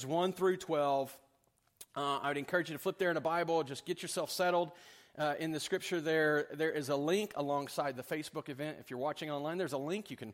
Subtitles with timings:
[0.00, 1.18] verses 1 through 12.
[1.94, 4.72] Uh, I would encourage you to flip there in a Bible, just get yourself settled.
[5.18, 8.78] Uh, in the scripture, there, there is a link alongside the Facebook event.
[8.80, 10.10] If you're watching online, there's a link.
[10.10, 10.32] You can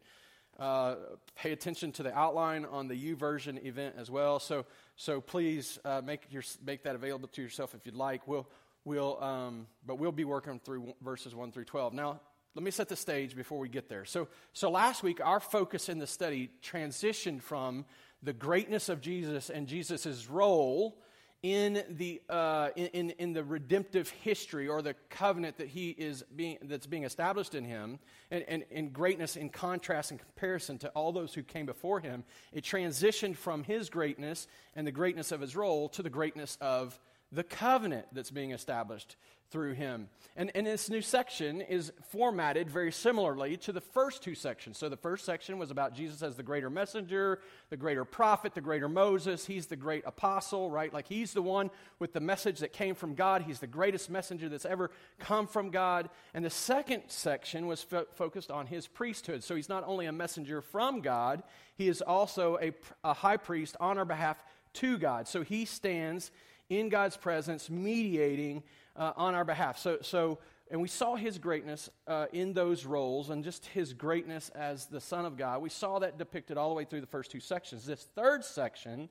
[0.61, 0.95] uh,
[1.35, 4.39] pay attention to the outline on the YouVersion event as well.
[4.39, 8.29] So, so please uh, make, your, make that available to yourself if you'd like.
[8.29, 8.47] We'll,
[8.85, 11.93] we'll, um, but we'll be working through verses 1 through 12.
[11.93, 12.21] Now,
[12.55, 14.05] let me set the stage before we get there.
[14.05, 17.85] So, so last week, our focus in the study transitioned from
[18.23, 20.99] the greatness of Jesus and Jesus' role
[21.43, 26.59] in the, uh, in, in the redemptive history or the covenant that he is being,
[26.63, 27.99] that's being established in him,
[28.31, 32.25] and, and, and greatness in contrast and comparison to all those who came before him,
[32.53, 36.99] it transitioned from his greatness and the greatness of his role to the greatness of
[37.31, 39.17] the covenant that's being established
[39.51, 40.09] through him.
[40.37, 44.77] And, and this new section is formatted very similarly to the first two sections.
[44.77, 48.61] So the first section was about Jesus as the greater messenger, the greater prophet, the
[48.61, 49.47] greater Moses.
[49.47, 50.93] He's the great apostle, right?
[50.93, 53.43] Like he's the one with the message that came from God.
[53.43, 56.11] He's the greatest messenger that's ever come from God.
[56.35, 59.43] And the second section was fo- focused on his priesthood.
[59.43, 61.43] So he's not only a messenger from God,
[61.77, 62.73] he is also a,
[63.05, 64.43] a high priest on our behalf
[64.75, 65.29] to God.
[65.29, 66.31] So he stands
[66.69, 68.63] in God's presence, mediating
[68.97, 69.79] uh, on our behalf.
[69.79, 70.39] So, so,
[70.71, 75.01] and we saw his greatness uh, in those roles and just his greatness as the
[75.01, 75.63] Son of God.
[75.63, 77.87] We saw that depicted all the way through the first two sections.
[77.87, 79.09] This third section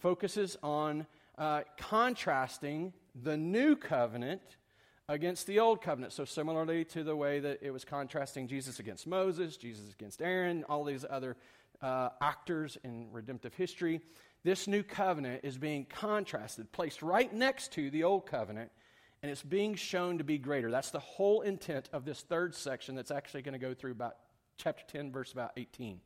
[0.00, 1.06] focuses on
[1.38, 4.42] uh, contrasting the new covenant
[5.08, 6.12] against the old covenant.
[6.12, 10.64] So, similarly to the way that it was contrasting Jesus against Moses, Jesus against Aaron,
[10.64, 11.36] all these other
[11.80, 14.00] uh, actors in redemptive history,
[14.44, 18.70] this new covenant is being contrasted, placed right next to the old covenant,
[19.22, 20.70] and it's being shown to be greater.
[20.70, 24.16] That's the whole intent of this third section that's actually going to go through about
[24.56, 26.00] chapter 10, verse about 18.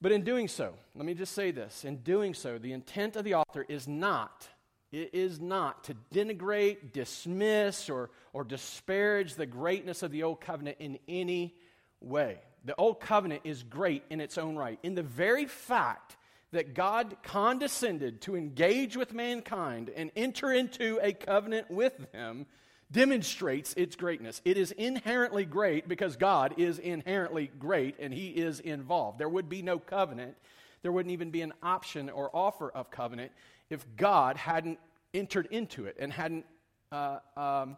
[0.00, 3.24] But in doing so, let me just say this in doing so, the intent of
[3.24, 4.48] the author is not.
[4.90, 10.76] It is not to denigrate, dismiss, or, or disparage the greatness of the Old Covenant
[10.78, 11.54] in any
[12.00, 12.38] way.
[12.64, 14.78] The Old Covenant is great in its own right.
[14.82, 16.16] In the very fact
[16.54, 22.46] that God condescended to engage with mankind and enter into a covenant with them
[22.90, 24.40] demonstrates its greatness.
[24.44, 29.18] It is inherently great because God is inherently great and He is involved.
[29.18, 30.36] There would be no covenant,
[30.82, 33.32] there wouldn't even be an option or offer of covenant
[33.68, 34.78] if God hadn't
[35.12, 36.44] entered into it and hadn't
[36.92, 37.76] uh, um,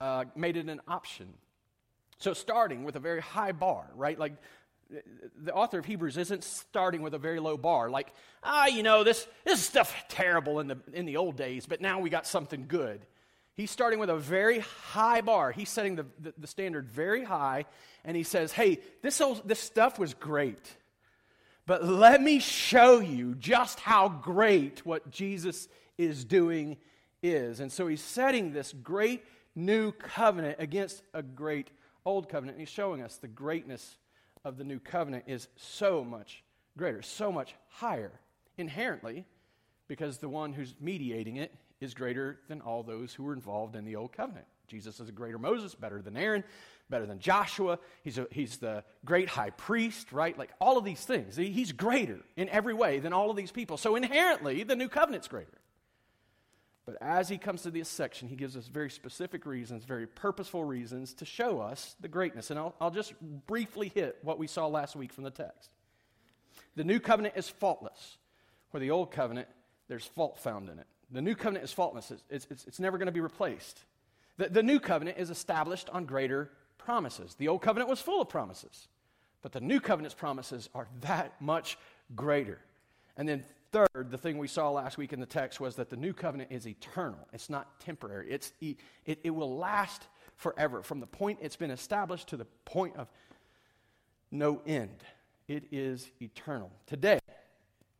[0.00, 1.32] uh, made it an option.
[2.18, 4.18] So, starting with a very high bar, right?
[4.18, 4.32] Like
[5.42, 8.12] the author of Hebrews isn't starting with a very low bar, like,
[8.42, 12.00] ah, you know, this, this stuff terrible in the, in the old days, but now
[12.00, 13.04] we got something good.
[13.54, 15.50] He's starting with a very high bar.
[15.50, 17.66] He's setting the, the, the standard very high,
[18.04, 20.76] and he says, hey, this, old, this stuff was great,
[21.66, 26.78] but let me show you just how great what Jesus is doing
[27.22, 27.60] is.
[27.60, 29.22] And so he's setting this great
[29.54, 31.70] new covenant against a great
[32.06, 32.56] old covenant.
[32.56, 33.98] And he's showing us the greatness
[34.44, 36.42] of the new covenant is so much
[36.76, 38.12] greater, so much higher
[38.56, 39.24] inherently,
[39.88, 43.84] because the one who's mediating it is greater than all those who were involved in
[43.84, 44.46] the old covenant.
[44.66, 46.44] Jesus is a greater Moses, better than Aaron,
[46.90, 47.78] better than Joshua.
[48.02, 50.38] He's, a, he's the great high priest, right?
[50.38, 51.36] Like all of these things.
[51.36, 53.76] He's greater in every way than all of these people.
[53.76, 55.58] So inherently, the new covenant's greater.
[56.88, 60.64] But as he comes to this section, he gives us very specific reasons, very purposeful
[60.64, 62.48] reasons to show us the greatness.
[62.48, 63.12] And I'll, I'll just
[63.46, 65.68] briefly hit what we saw last week from the text.
[66.76, 68.16] The new covenant is faultless,
[68.70, 69.48] where the old covenant,
[69.88, 70.86] there's fault found in it.
[71.10, 73.84] The new covenant is faultless, it's, it's, it's never going to be replaced.
[74.38, 77.34] The, the new covenant is established on greater promises.
[77.34, 78.88] The old covenant was full of promises,
[79.42, 81.76] but the new covenant's promises are that much
[82.16, 82.60] greater.
[83.18, 85.96] And then Third, the thing we saw last week in the text was that the
[85.96, 87.18] new covenant is eternal.
[87.32, 88.30] It's not temporary.
[88.30, 88.78] It's, it,
[89.22, 90.06] it will last
[90.36, 90.82] forever.
[90.82, 93.08] From the point it's been established to the point of
[94.30, 95.04] no end,
[95.48, 96.70] it is eternal.
[96.86, 97.18] Today,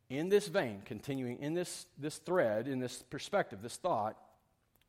[0.09, 4.17] in this vein, continuing in this, this thread, in this perspective, this thought,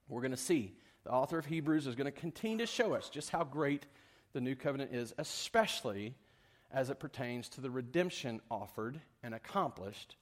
[0.08, 3.08] we're going to see the author of Hebrews is going to continue to show us
[3.08, 3.86] just how great
[4.32, 6.14] the new covenant is, especially
[6.70, 10.16] as it pertains to the redemption offered and accomplished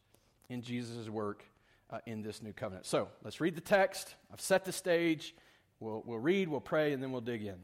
[0.48, 1.44] in Jesus' work
[1.90, 2.86] uh, in this new covenant.
[2.86, 4.14] So let's read the text.
[4.32, 5.34] I've set the stage.
[5.80, 7.58] We'll, we'll read, we'll pray, and then we'll dig in.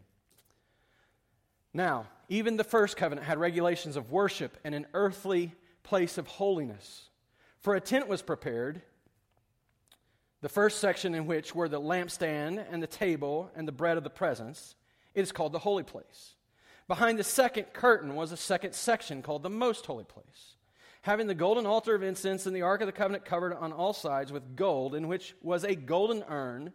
[1.72, 5.52] Now, even the first covenant had regulations of worship and an earthly
[5.82, 7.08] place of holiness.
[7.58, 8.82] For a tent was prepared,
[10.40, 14.04] the first section in which were the lampstand and the table and the bread of
[14.04, 14.76] the presence.
[15.14, 16.34] It is called the holy place.
[16.86, 20.54] Behind the second curtain was a second section called the most holy place
[21.04, 23.92] having the golden altar of incense and the ark of the covenant covered on all
[23.92, 26.72] sides with gold, in which was a golden urn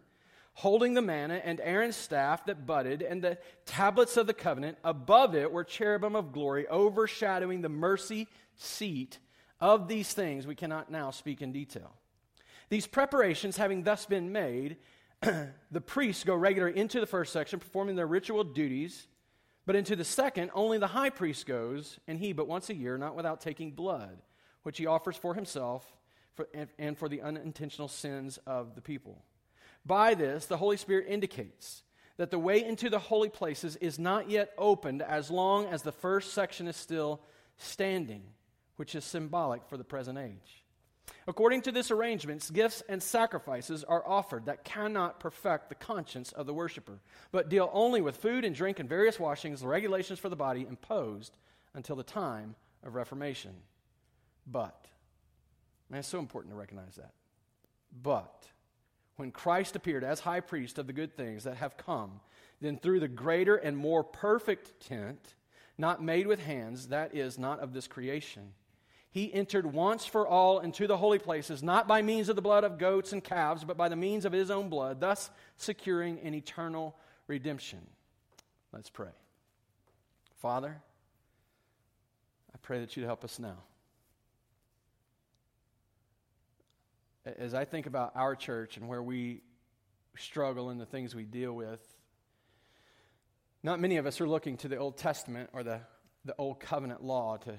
[0.52, 4.78] holding the manna, and Aaron's staff that budded, and the tablets of the covenant.
[4.84, 9.18] Above it were cherubim of glory, overshadowing the mercy seat.
[9.60, 11.92] Of these things we cannot now speak in detail.
[12.68, 14.76] These preparations having thus been made,
[15.20, 19.08] the priests go regularly into the first section, performing their ritual duties.
[19.70, 22.98] But into the second, only the high priest goes, and he but once a year,
[22.98, 24.20] not without taking blood,
[24.64, 25.86] which he offers for himself
[26.34, 29.22] for, and, and for the unintentional sins of the people.
[29.86, 31.84] By this, the Holy Spirit indicates
[32.16, 35.92] that the way into the holy places is not yet opened as long as the
[35.92, 37.20] first section is still
[37.56, 38.24] standing,
[38.74, 40.59] which is symbolic for the present age.
[41.26, 46.46] According to this arrangement, gifts and sacrifices are offered that cannot perfect the conscience of
[46.46, 47.00] the worshiper,
[47.32, 50.66] but deal only with food and drink and various washings, the regulations for the body
[50.68, 51.36] imposed
[51.74, 53.54] until the time of Reformation.
[54.46, 54.86] But,
[55.88, 57.12] man, it's so important to recognize that.
[58.02, 58.46] But,
[59.16, 62.20] when Christ appeared as high priest of the good things that have come,
[62.60, 65.34] then through the greater and more perfect tent,
[65.76, 68.52] not made with hands, that is, not of this creation,
[69.10, 72.64] he entered once for all into the holy places, not by means of the blood
[72.64, 76.34] of goats and calves, but by the means of his own blood, thus securing an
[76.34, 76.96] eternal
[77.26, 77.80] redemption.
[78.72, 79.10] Let's pray.
[80.38, 80.80] Father,
[82.54, 83.58] I pray that you'd help us now.
[87.38, 89.42] as I think about our church and where we
[90.16, 91.80] struggle and the things we deal with,
[93.62, 95.80] not many of us are looking to the Old Testament or the,
[96.24, 97.58] the Old Covenant law to,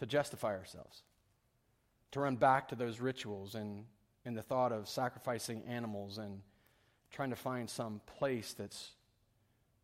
[0.00, 1.02] to justify ourselves,
[2.10, 3.84] to run back to those rituals and,
[4.24, 6.40] and the thought of sacrificing animals and
[7.10, 8.92] trying to find some place that's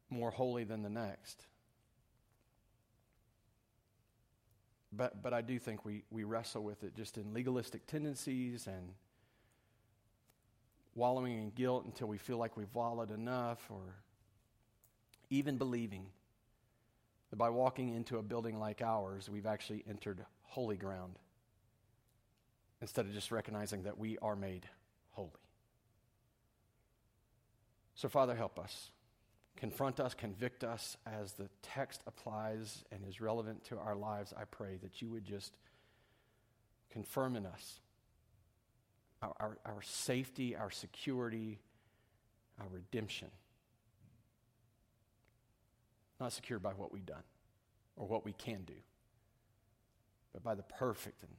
[0.09, 1.45] more holy than the next.
[4.91, 8.95] But, but I do think we, we wrestle with it just in legalistic tendencies and
[10.95, 13.83] wallowing in guilt until we feel like we've wallowed enough, or
[15.29, 16.07] even believing
[17.31, 21.19] that by walking into a building like ours, we've actually entered holy ground
[22.81, 24.69] instead of just recognizing that we are made
[25.11, 25.31] holy.
[27.95, 28.91] So, Father, help us
[29.57, 34.45] confront us, convict us as the text applies and is relevant to our lives, I
[34.45, 35.57] pray that you would just
[36.91, 37.81] confirm in us
[39.23, 41.59] our, our, our safety, our security,
[42.61, 43.29] our redemption.
[46.21, 47.23] Not secured by what we've done
[47.97, 48.75] or what we can do,
[50.33, 51.33] but by the perfect and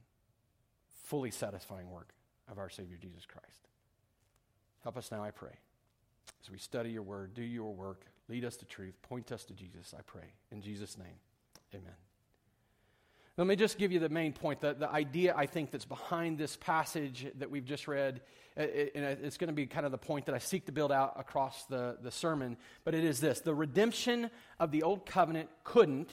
[1.04, 2.14] fully satisfying work
[2.50, 3.68] of our Savior Jesus Christ.
[4.82, 5.58] Help us now, I pray.
[6.42, 9.54] As we study your word, do your work, lead us to truth, point us to
[9.54, 10.34] Jesus, I pray.
[10.50, 11.18] In Jesus' name,
[11.74, 12.07] amen.
[13.38, 16.38] Let me just give you the main point, the, the idea I think that's behind
[16.38, 18.20] this passage that we've just read.
[18.56, 20.72] It, and uh, it's going to be kind of the point that I seek to
[20.72, 25.06] build out across the, the sermon, but it is this the redemption of the old
[25.06, 26.10] covenant couldn't,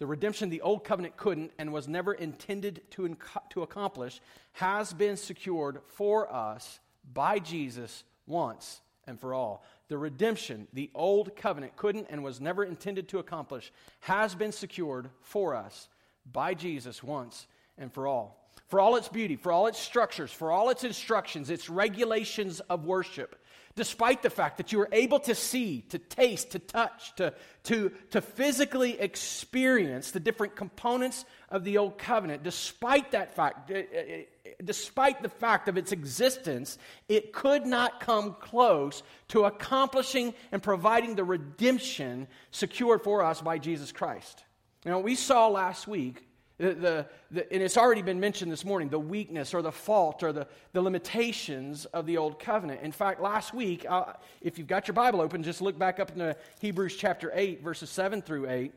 [0.00, 3.16] the redemption the old covenant couldn't and was never intended to,
[3.50, 4.20] to accomplish
[4.54, 6.80] has been secured for us
[7.14, 9.64] by Jesus once and for all.
[9.86, 13.70] The redemption the old covenant couldn't and was never intended to accomplish
[14.00, 15.88] has been secured for us
[16.32, 17.46] by Jesus once
[17.76, 18.38] and for all.
[18.68, 22.84] For all its beauty, for all its structures, for all its instructions, its regulations of
[22.84, 23.42] worship,
[23.76, 27.32] despite the fact that you were able to see, to taste, to touch, to,
[27.62, 33.84] to, to physically experience the different components of the old covenant, despite that fact, eh,
[33.90, 34.02] eh,
[34.44, 36.76] eh, despite the fact of its existence,
[37.08, 43.56] it could not come close to accomplishing and providing the redemption secured for us by
[43.56, 44.44] Jesus Christ.
[44.84, 48.88] Now, we saw last week the, the, the, and it's already been mentioned this morning
[48.88, 52.82] the weakness or the fault or the, the limitations of the old covenant.
[52.82, 56.10] In fact, last week, uh, if you've got your Bible open, just look back up
[56.10, 58.72] into Hebrews chapter 8, verses 7 through 8.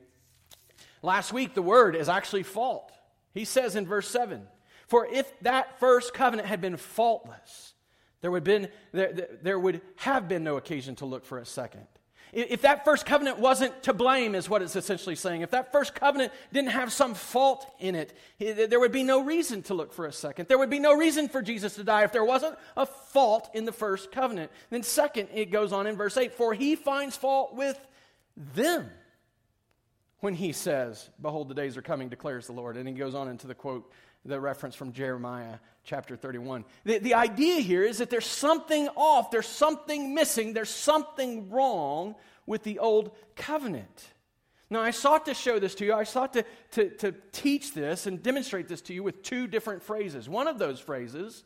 [1.01, 2.91] Last week, the word is actually fault.
[3.34, 4.46] He says in verse 7
[4.88, 7.74] For if that first covenant had been faultless,
[8.22, 11.88] there would, been, there, there would have been no occasion to look for a second.
[12.33, 15.93] If that first covenant wasn't to blame, is what it's essentially saying, if that first
[15.93, 20.05] covenant didn't have some fault in it, there would be no reason to look for
[20.05, 20.47] a second.
[20.47, 23.65] There would be no reason for Jesus to die if there wasn't a fault in
[23.65, 24.51] the first covenant.
[24.69, 27.79] Then, second, it goes on in verse 8 For he finds fault with
[28.38, 28.89] them
[30.21, 32.77] when he says, Behold, the days are coming, declares the Lord.
[32.77, 33.91] And he goes on into the quote,
[34.25, 36.66] the reference from Jeremiah chapter 31.
[36.84, 42.16] The, the idea here is that there's something off, there's something missing, there's something wrong
[42.46, 44.13] with the old covenant.
[44.70, 45.94] Now, I sought to show this to you.
[45.94, 49.84] I sought to, to, to teach this and demonstrate this to you with two different
[49.84, 50.30] phrases.
[50.30, 51.44] One of those phrases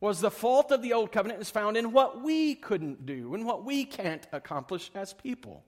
[0.00, 3.46] was the fault of the old covenant is found in what we couldn't do and
[3.46, 5.64] what we can't accomplish as people.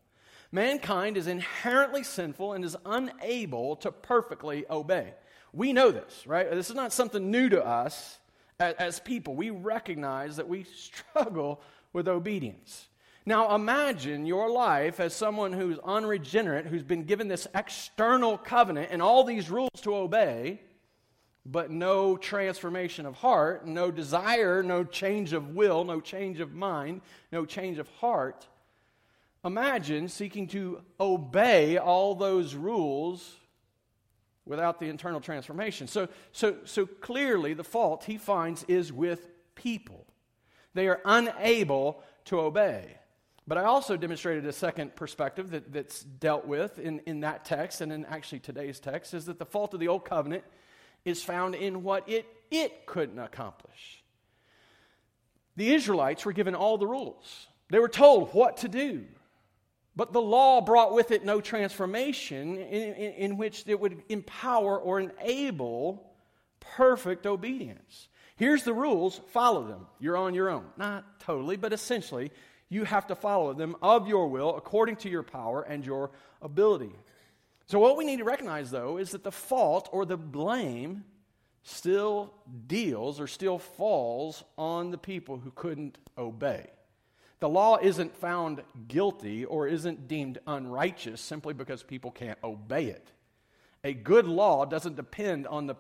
[0.53, 5.15] Mankind is inherently sinful and is unable to perfectly obey.
[5.55, 6.51] We know this, right?
[6.51, 8.19] This is not something new to us
[8.59, 9.35] as, as people.
[9.37, 11.61] We recognize that we struggle
[11.93, 12.89] with obedience.
[13.27, 19.01] Now imagine your life as someone who's unregenerate, who's been given this external covenant and
[19.01, 20.61] all these rules to obey,
[21.47, 27.01] but no transformation of heart, no desire, no change of will, no change of mind,
[27.33, 28.47] no change of heart.
[29.45, 33.37] Imagine seeking to obey all those rules
[34.47, 35.87] without the internal transformation.
[35.87, 40.07] So, so, so clearly, the fault he finds is with people.
[40.75, 42.99] They are unable to obey.
[43.47, 47.81] But I also demonstrated a second perspective that, that's dealt with in, in that text
[47.81, 50.45] and in actually today's text is that the fault of the old covenant
[51.05, 54.03] is found in what it, it couldn't accomplish.
[55.57, 59.05] The Israelites were given all the rules, they were told what to do.
[59.97, 64.79] But the law brought with it no transformation in, in, in which it would empower
[64.79, 66.13] or enable
[66.61, 68.09] perfect obedience.
[68.37, 69.87] Here's the rules follow them.
[70.01, 70.65] You're on your own.
[70.77, 72.33] Not totally, but essentially,
[72.69, 76.11] you have to follow them of your will according to your power and your
[76.43, 76.93] ability.
[77.67, 81.05] So, what we need to recognize, though, is that the fault or the blame
[81.63, 82.35] still
[82.67, 86.67] deals or still falls on the people who couldn't obey.
[87.41, 93.13] The law isn't found guilty or isn't deemed unrighteous simply because people can't obey it.
[93.83, 95.77] A good law doesn't depend on the,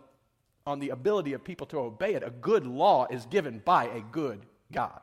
[0.67, 2.23] on the ability of people to obey it.
[2.23, 5.01] A good law is given by a good God.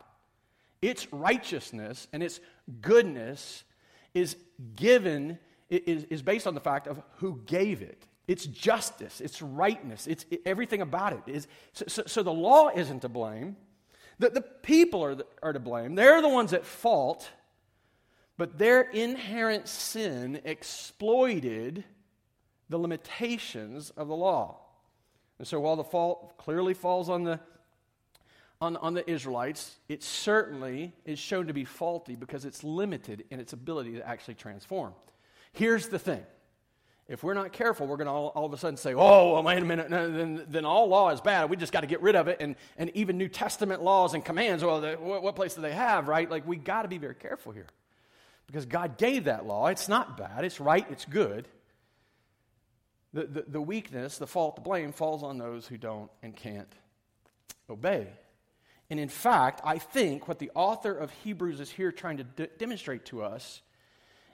[0.81, 2.39] Its righteousness and its
[2.81, 3.63] goodness
[4.13, 4.35] is
[4.75, 5.39] given,
[5.69, 8.05] is, is based on the fact of who gave it.
[8.27, 11.47] Its justice, its rightness, it's it, everything about it is.
[11.73, 13.57] So, so, the law isn't to blame.
[14.21, 15.95] The, the people are, the, are to blame.
[15.95, 17.27] They're the ones at fault,
[18.37, 21.83] but their inherent sin exploited
[22.69, 24.59] the limitations of the law.
[25.39, 27.39] And so while the fault clearly falls on the
[28.61, 33.39] on, on the Israelites, it certainly is shown to be faulty because it's limited in
[33.39, 34.93] its ability to actually transform.
[35.51, 36.23] Here's the thing
[37.11, 39.43] if we're not careful, we're going to all, all, of a sudden say, oh, well,
[39.43, 41.49] wait a minute, no, then, then all law is bad.
[41.49, 42.37] We just got to get rid of it.
[42.39, 45.73] And, and even New Testament laws and commands, well, the, what, what place do they
[45.73, 46.31] have, right?
[46.31, 47.67] Like, we got to be very careful here
[48.47, 49.67] because God gave that law.
[49.67, 51.49] It's not bad, it's right, it's good.
[53.13, 56.73] The, the, the weakness, the fault, the blame falls on those who don't and can't
[57.69, 58.07] obey.
[58.89, 62.47] And in fact, I think what the author of Hebrews is here trying to d-
[62.57, 63.61] demonstrate to us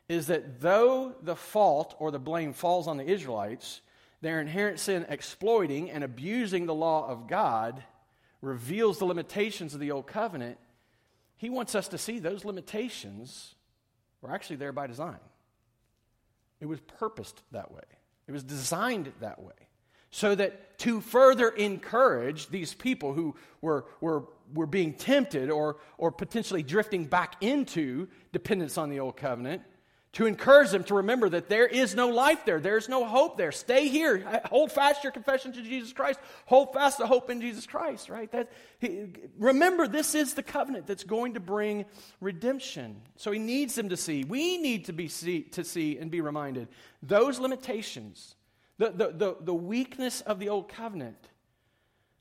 [0.10, 3.82] is that though the fault or the blame falls on the Israelites,
[4.22, 7.84] their inherent sin exploiting and abusing the law of God
[8.42, 10.58] reveals the limitations of the old covenant.
[11.36, 13.56] He wants us to see those limitations
[14.22, 15.20] were actually there by design.
[16.60, 17.84] It was purposed that way,
[18.28, 19.54] it was designed that way.
[20.10, 24.24] So that to further encourage these people who were, were
[24.54, 29.62] were being tempted or, or potentially drifting back into dependence on the old covenant,
[30.14, 32.60] to encourage them to remember that there is no life there.
[32.60, 33.52] There's no hope there.
[33.52, 34.42] Stay here.
[34.46, 36.20] Hold fast your confession to Jesus Christ.
[36.46, 38.32] Hold fast the hope in Jesus Christ, right?
[38.32, 41.86] That, he, remember, this is the covenant that's going to bring
[42.22, 43.02] redemption.
[43.18, 44.24] So he needs them to see.
[44.24, 46.68] We need to, be see, to see and be reminded
[47.04, 48.36] those limitations,
[48.78, 51.30] the, the, the, the weakness of the old covenant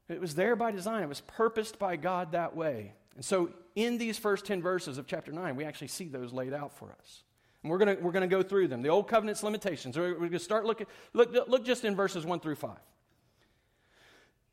[0.08, 2.92] it was there by design, it was purposed by God that way.
[3.16, 6.52] And so, in these first 10 verses of chapter 9, we actually see those laid
[6.52, 7.22] out for us.
[7.66, 8.80] And we're going we're to go through them.
[8.80, 9.98] The Old Covenant's limitations.
[9.98, 12.76] We're, we're going to start looking, look, look just in verses 1 through 5.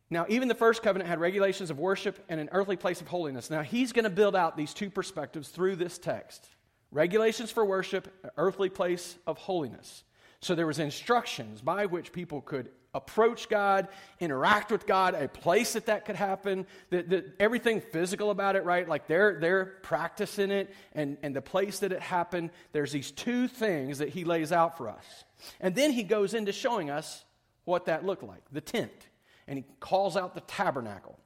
[0.09, 3.51] Now, even the first covenant had regulations of worship and an earthly place of holiness.
[3.51, 6.47] Now, he's going to build out these two perspectives through this text
[6.91, 10.03] regulations for worship, earthly place of holiness.
[10.41, 13.87] So there was instructions by which people could approach God,
[14.19, 18.87] interact with God, a place that that could happen, that, everything physical about it, right?
[18.87, 22.51] Like their practice in it and, and the place that it happened.
[22.71, 25.23] There's these two things that he lays out for us.
[25.59, 27.25] And then he goes into showing us
[27.65, 28.91] what that looked like the tent.
[29.47, 31.17] And he calls out the tabernacle.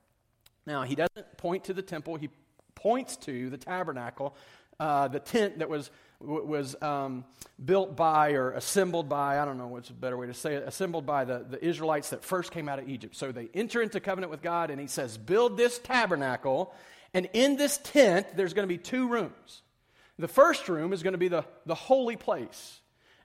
[0.66, 2.30] Now, he doesn't point to the temple, he
[2.76, 4.36] points to the tabernacle,
[4.80, 7.26] uh, the tent that was was um,
[7.64, 10.64] built by or assembled by, I don't know what's a better way to say it,
[10.66, 13.16] assembled by the, the Israelites that first came out of Egypt.
[13.16, 16.74] So they enter into covenant with God, and he says, Build this tabernacle,
[17.14, 19.62] and in this tent, there's going to be two rooms.
[20.20, 22.80] The first room is going to be the, the holy place.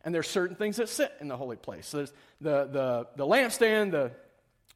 [0.05, 1.87] And there's certain things that sit in the holy place.
[1.87, 4.13] So there's the, the, the lampstand, the,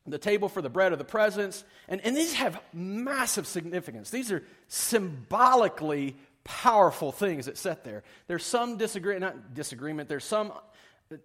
[0.06, 1.64] the table for the bread of the presence.
[1.88, 4.10] And, and these have massive significance.
[4.10, 8.02] These are symbolically powerful things that set there.
[8.26, 10.52] There's some disagreement, not disagreement, there's some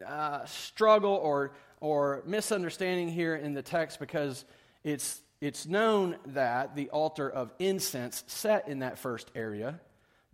[0.05, 4.45] uh, struggle or, or misunderstanding here in the text because
[4.83, 9.79] it's, it's known that the altar of incense set in that first area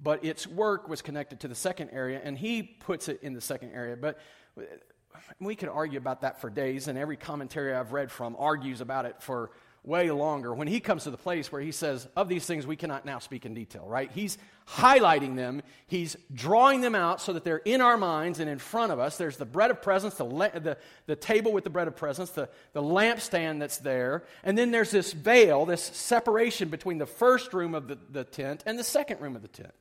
[0.01, 3.41] but its work was connected to the second area, and he puts it in the
[3.41, 3.98] second area.
[3.98, 4.20] But
[5.39, 9.06] we could argue about that for days, and every commentary I've read from argues about
[9.06, 9.51] it for
[9.84, 10.53] way longer.
[10.53, 13.19] When he comes to the place where he says, Of these things we cannot now
[13.19, 14.12] speak in detail, right?
[14.12, 18.60] He's highlighting them, he's drawing them out so that they're in our minds and in
[18.60, 19.17] front of us.
[19.17, 22.31] There's the bread of presence, the, la- the, the table with the bread of presence,
[22.31, 27.53] the, the lampstand that's there, and then there's this veil, this separation between the first
[27.53, 29.74] room of the, the tent and the second room of the tent.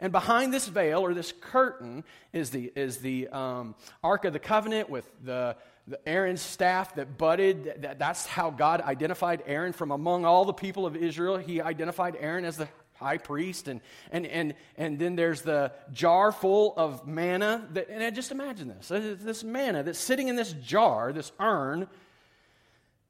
[0.00, 4.38] And behind this veil or this curtain is the, is the um, Ark of the
[4.38, 7.82] Covenant with the, the Aaron's staff that budded.
[7.82, 11.36] That, that's how God identified Aaron from among all the people of Israel.
[11.36, 13.68] He identified Aaron as the high priest.
[13.68, 17.68] And, and, and, and then there's the jar full of manna.
[17.72, 21.88] That, and just imagine this this manna that's sitting in this jar, this urn.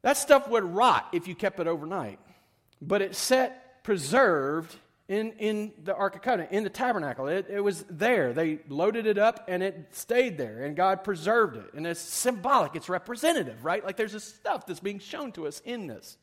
[0.03, 2.21] That stuff would rot if you kept it overnight.
[2.83, 4.77] But it's set preserved
[5.09, 7.29] in, in the Ark of Covenant, in the tabernacle.
[7.29, 8.33] It, it was there.
[8.33, 11.75] They loaded it up and it stayed there, and God preserved it.
[11.75, 13.85] And it's symbolic, it's representative, right?
[13.85, 16.17] Like there's this stuff that's being shown to us in this.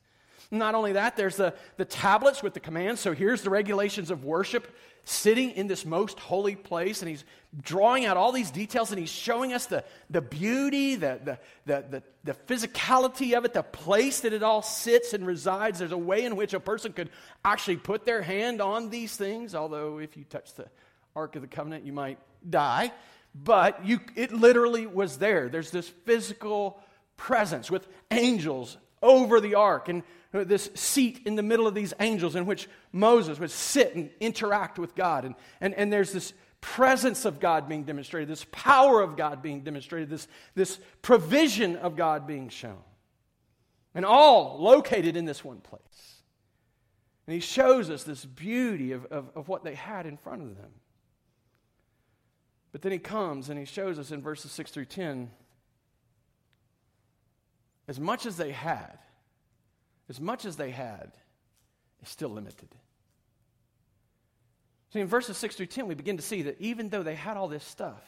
[0.51, 3.01] Not only that, there's the, the tablets with the commands.
[3.01, 4.67] So here's the regulations of worship
[5.05, 7.25] sitting in this most holy place, and he's
[7.61, 12.03] drawing out all these details, and he's showing us the, the beauty, the, the, the,
[12.23, 15.79] the, physicality of it, the place that it all sits and resides.
[15.79, 17.09] There's a way in which a person could
[17.43, 20.67] actually put their hand on these things, although if you touch the
[21.15, 22.17] Ark of the Covenant, you might
[22.49, 22.91] die.
[23.35, 25.49] But you, it literally was there.
[25.49, 26.79] There's this physical
[27.17, 30.03] presence with angels over the ark and
[30.33, 34.79] this seat in the middle of these angels in which Moses would sit and interact
[34.79, 35.25] with God.
[35.25, 39.61] And, and, and there's this presence of God being demonstrated, this power of God being
[39.61, 42.81] demonstrated, this, this provision of God being shown.
[43.93, 45.81] And all located in this one place.
[47.27, 50.57] And he shows us this beauty of, of, of what they had in front of
[50.57, 50.71] them.
[52.71, 55.29] But then he comes and he shows us in verses 6 through 10
[57.87, 58.97] as much as they had,
[60.09, 61.11] as much as they had,
[62.01, 62.69] is still limited.
[64.91, 67.37] See, in verses 6 through 10, we begin to see that even though they had
[67.37, 68.01] all this stuff,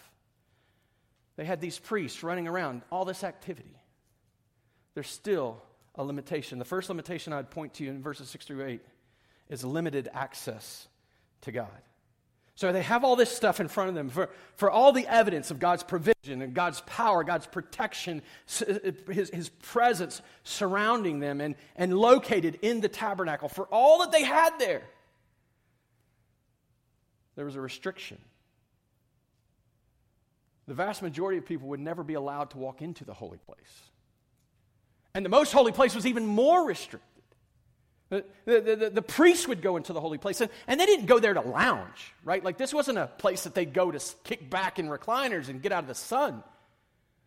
[1.35, 3.75] they had these priests running around, all this activity,
[4.93, 5.61] there's still
[5.95, 6.59] a limitation.
[6.59, 8.81] The first limitation I'd point to in verses 6 through 8
[9.49, 10.87] is limited access
[11.41, 11.69] to God.
[12.55, 15.51] So they have all this stuff in front of them for, for all the evidence
[15.51, 18.21] of God's provision and God's power, God's protection,
[18.61, 23.49] uh, his, his presence surrounding them and, and located in the tabernacle.
[23.49, 24.83] For all that they had there,
[27.35, 28.19] there was a restriction.
[30.67, 33.81] The vast majority of people would never be allowed to walk into the holy place.
[35.13, 37.14] And the most holy place was even more restricted.
[38.09, 41.07] The, the, the, the, priests would go into the holy place, and, and they didn't
[41.07, 42.43] go there to lounge, right?
[42.43, 45.71] Like, this wasn't a place that they'd go to kick back in recliners and get
[45.71, 46.43] out of the sun.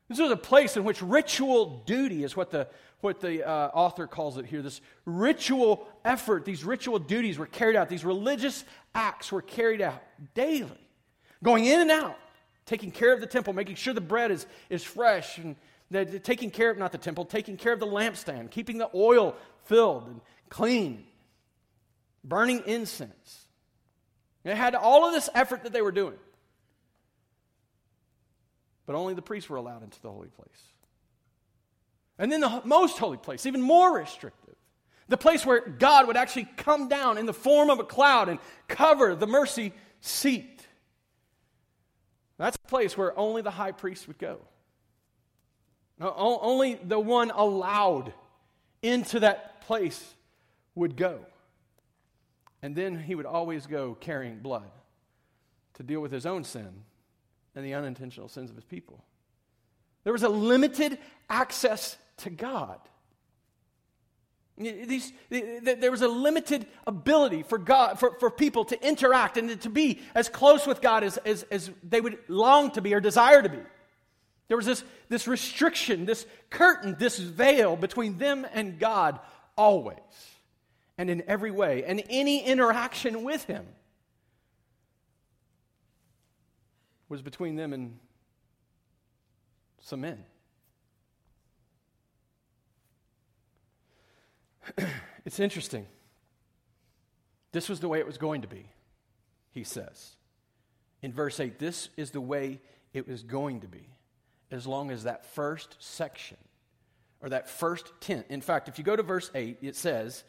[0.09, 2.69] This was a place in which ritual duty is what the,
[3.01, 4.63] what the uh, author calls it here.
[4.63, 8.65] This ritual effort, these ritual duties were carried out, these religious
[8.95, 10.01] acts were carried out
[10.35, 10.81] daily,
[11.43, 12.17] going in and out,
[12.67, 15.57] taking care of the temple, making sure the bread is, is fresh, and
[15.91, 20.07] taking care of, not the temple, taking care of the lampstand, keeping the oil filled,
[20.07, 21.05] and clean,
[22.23, 23.47] burning incense.
[24.43, 26.17] They had all of this effort that they were doing.
[28.87, 30.63] But only the priests were allowed into the holy place.
[32.19, 34.57] And then the most holy place, even more restrictive.
[35.09, 38.39] The place where God would actually come down in the form of a cloud and
[38.67, 40.67] cover the mercy seat.
[42.37, 44.39] That's a place where only the high priest would go.
[46.01, 48.13] Uh, only the one allowed
[48.83, 50.15] into that place
[50.75, 51.21] would go.
[52.63, 54.71] And then he would always go carrying blood
[55.75, 56.69] to deal with his own sin
[57.55, 59.05] and the unintentional sins of his people.
[60.05, 62.79] There was a limited access to God.
[64.57, 69.71] These, there was a limited ability for God, for, for people to interact and to
[69.71, 73.41] be as close with God as, as, as they would long to be or desire
[73.41, 73.59] to be.
[74.49, 79.21] There was this, this restriction, this curtain, this veil between them and God
[79.57, 79.99] always
[80.99, 83.65] and in every way, and any interaction with him
[87.09, 87.99] was between them and
[89.81, 90.25] some men.
[95.25, 95.87] it's interesting.
[97.53, 98.69] This was the way it was going to be,
[99.53, 100.17] he says.
[101.01, 102.61] In verse 8, this is the way
[102.93, 103.89] it was going to be,
[104.51, 106.37] as long as that first section
[107.21, 108.27] or that first tent.
[108.29, 110.25] In fact, if you go to verse 8, it says,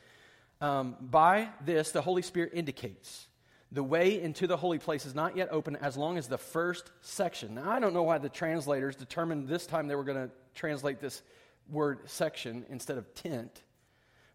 [0.62, 3.28] um, By this the Holy Spirit indicates
[3.72, 6.92] the way into the holy place is not yet open as long as the first
[7.02, 7.56] section.
[7.56, 11.00] Now, I don't know why the translators determined this time they were going to translate
[11.00, 11.22] this
[11.70, 13.62] word section instead of tent.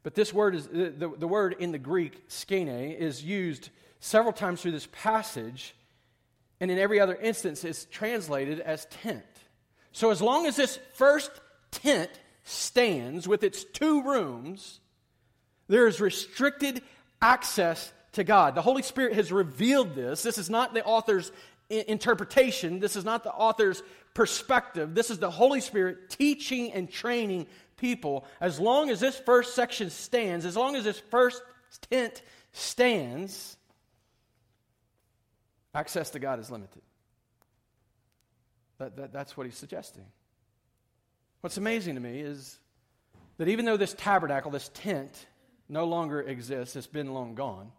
[0.04, 4.60] But this word is the, the word in the Greek, skene, is used several times
[4.60, 5.74] through this passage,
[6.60, 9.24] and in every other instance, it's translated as tent.
[9.94, 11.30] So as long as this first
[11.70, 12.10] tent
[12.42, 14.80] stands with its two rooms,
[15.68, 16.82] there is restricted
[17.22, 18.56] access to God.
[18.56, 20.24] The Holy Spirit has revealed this.
[20.24, 21.30] This is not the author's
[21.70, 23.82] interpretation, this is not the author's
[24.14, 24.96] perspective.
[24.96, 28.26] This is the Holy Spirit teaching and training people.
[28.40, 31.40] As long as this first section stands, as long as this first
[31.88, 32.20] tent
[32.52, 33.56] stands,
[35.72, 36.82] access to God is limited.
[38.78, 40.04] That, that, that's what he's suggesting.
[41.40, 42.58] What's amazing to me is
[43.36, 45.26] that even though this tabernacle, this tent,
[45.68, 47.70] no longer exists, it's been long gone,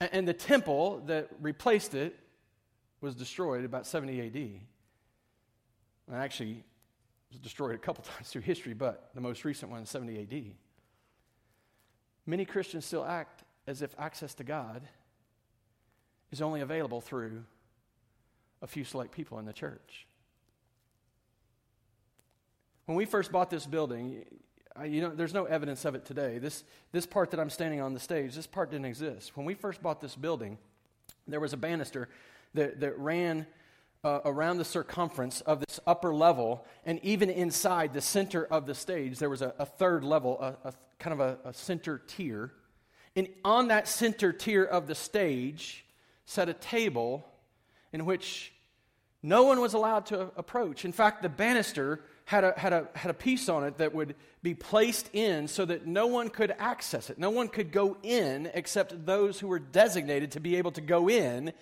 [0.00, 2.18] and, and the temple that replaced it
[3.00, 4.34] was destroyed about 70 AD.
[4.34, 6.64] And actually,
[7.32, 10.44] was destroyed a couple times through history, but the most recent one, 70 AD.
[12.26, 14.82] Many Christians still act as if access to God
[16.30, 17.44] is only available through
[18.62, 20.06] a few select people in the church.
[22.86, 24.24] When we first bought this building,
[24.84, 26.38] you know, there's no evidence of it today.
[26.38, 29.36] This, this part that I'm standing on the stage, this part didn't exist.
[29.36, 30.58] When we first bought this building,
[31.28, 32.08] there was a banister
[32.54, 33.46] that, that ran
[34.04, 38.74] uh, around the circumference of this upper level, and even inside the center of the
[38.74, 42.52] stage, there was a, a third level, a, a kind of a, a center tier.
[43.14, 45.84] And on that center tier of the stage
[46.24, 47.24] set a table
[47.92, 48.52] in which
[49.22, 50.84] no one was allowed to approach.
[50.84, 54.14] In fact, the banister had a, had, a, had a piece on it that would
[54.42, 57.18] be placed in so that no one could access it.
[57.18, 61.08] No one could go in except those who were designated to be able to go
[61.08, 61.52] in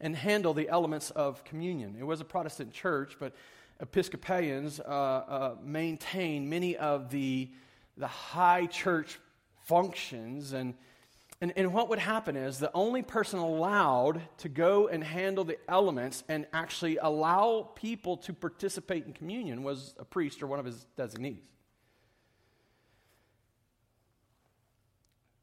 [0.00, 1.96] and handle the elements of communion.
[1.98, 3.32] It was a Protestant church, but
[3.80, 7.50] Episcopalians uh, uh, maintain many of the,
[7.96, 9.18] the high church
[9.64, 10.52] functions.
[10.52, 10.74] And,
[11.40, 15.56] and, and what would happen is the only person allowed to go and handle the
[15.68, 20.64] elements and actually allow people to participate in communion was a priest or one of
[20.64, 21.44] his designees.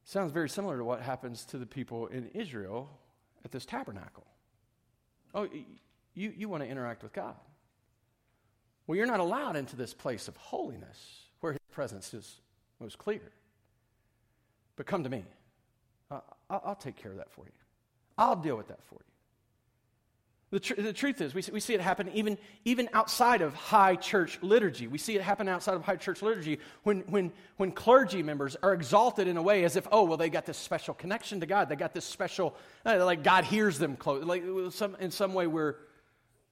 [0.03, 2.89] Sounds very similar to what happens to the people in Israel
[3.45, 4.25] at this tabernacle.
[5.33, 5.47] Oh,
[6.13, 7.35] you, you want to interact with God.
[8.85, 12.41] Well, you're not allowed into this place of holiness where His presence is
[12.79, 13.31] most clear.
[14.75, 15.23] But come to me.
[16.49, 17.51] I'll, I'll take care of that for you.
[18.17, 19.15] I'll deal with that for you.
[20.51, 23.53] The, tr- the truth is, we see, we see it happen even, even outside of
[23.55, 24.87] high church liturgy.
[24.87, 28.73] We see it happen outside of high church liturgy when, when, when clergy members are
[28.73, 31.67] exalted in a way as if, oh, well, they got this special connection to God.
[31.67, 32.55] They got this special,
[32.85, 34.23] uh, like God hears them close.
[34.23, 35.75] Like some, in some way, we're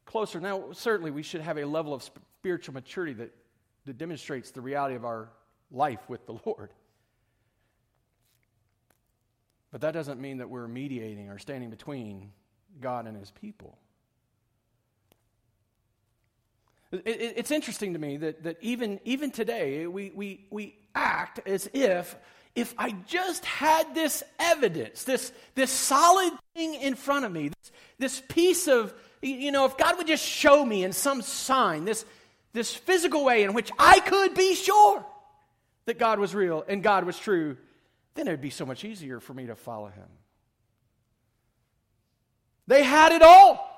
[0.05, 0.41] closer.
[0.41, 3.33] Now, certainly, we should have a level of spiritual maturity that,
[3.85, 5.29] that demonstrates the reality of our
[5.71, 6.71] life with the Lord.
[9.73, 12.31] But that doesn't mean that we're mediating or standing between
[12.79, 13.75] God and his people.
[16.91, 22.15] It's interesting to me that, that even, even today, we, we, we act as if
[22.55, 27.71] if I just had this evidence, this, this solid thing in front of me, this,
[27.97, 32.05] this piece of, you know, if God would just show me in some sign, this,
[32.53, 35.03] this physical way in which I could be sure
[35.85, 37.57] that God was real and God was true,
[38.15, 40.07] then it would be so much easier for me to follow him.
[42.67, 43.69] They had it all.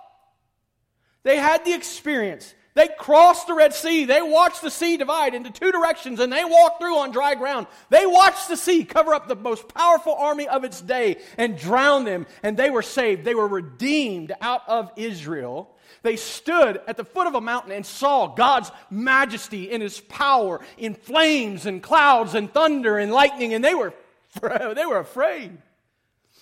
[1.23, 2.53] They had the experience.
[2.75, 4.03] They crossed the Red Sea.
[4.03, 7.67] They watched the sea divide into two directions and they walked through on dry ground.
[7.89, 12.03] They watched the sea cover up the most powerful army of its day and drown
[12.03, 13.23] them, and they were saved.
[13.23, 15.73] They were redeemed out of Israel.
[16.03, 20.59] They stood at the foot of a mountain and saw God's majesty in his power
[20.77, 23.93] in flames and clouds and thunder and lightning, and they were,
[24.75, 25.57] they were afraid.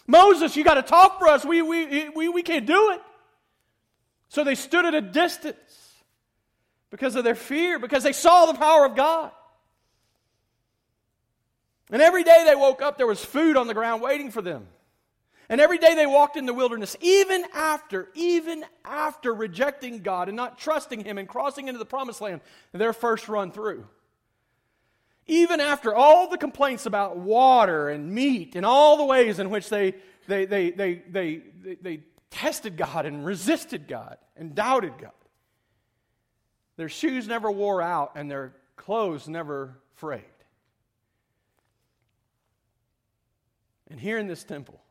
[0.07, 1.45] Moses, you got to talk for us.
[1.45, 3.01] We, we, we, we can't do it.
[4.29, 5.57] So they stood at a distance
[6.89, 9.31] because of their fear, because they saw the power of God.
[11.91, 14.67] And every day they woke up, there was food on the ground waiting for them.
[15.49, 20.35] And every day they walked in the wilderness, even after, even after rejecting God and
[20.35, 23.85] not trusting Him and crossing into the promised land, their first run through.
[25.27, 29.69] Even after all the complaints about water and meat and all the ways in which
[29.69, 29.95] they,
[30.27, 35.11] they, they, they, they, they, they tested God and resisted God and doubted God,
[36.75, 40.23] their shoes never wore out and their clothes never frayed.
[43.89, 44.81] And here in this temple,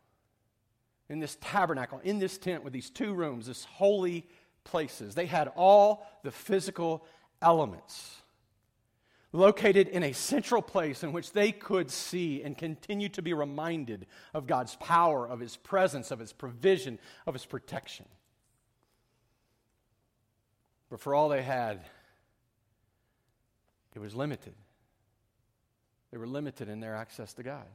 [1.08, 4.26] in this tabernacle, in this tent with these two rooms, this holy
[4.64, 7.04] places, they had all the physical
[7.42, 8.21] elements
[9.32, 14.06] located in a central place in which they could see and continue to be reminded
[14.34, 18.06] of God's power, of His presence, of His provision, of His protection.
[20.90, 21.80] But for all they had,
[23.94, 24.54] it was limited.
[26.10, 27.66] They were limited in their access to God.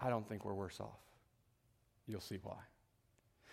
[0.00, 0.98] I don't think we're worse off.
[2.06, 2.56] You'll see why.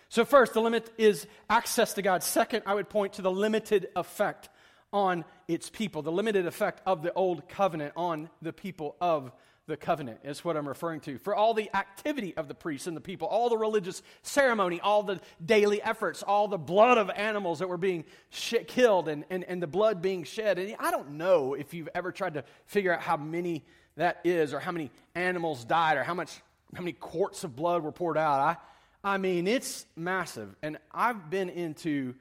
[0.08, 2.22] So, first, the limit is access to God.
[2.22, 4.48] Second, I would point to the limited effect
[4.92, 9.32] on its people, the limited effect of the old covenant on the people of
[9.66, 11.18] the covenant is what I'm referring to.
[11.18, 15.02] For all the activity of the priests and the people, all the religious ceremony, all
[15.02, 19.42] the daily efforts, all the blood of animals that were being sh- killed and, and,
[19.44, 20.58] and the blood being shed.
[20.58, 23.64] And I don't know if you've ever tried to figure out how many
[23.96, 26.30] that is or how many animals died or how much
[26.74, 28.40] how many quarts of blood were poured out.
[28.40, 30.54] I, I mean, it's massive.
[30.62, 32.14] And I've been into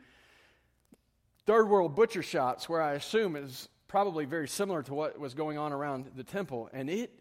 [1.45, 5.57] third world butcher shops where I assume is probably very similar to what was going
[5.57, 7.11] on around the temple, and it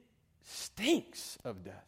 [0.43, 1.87] stinks of death.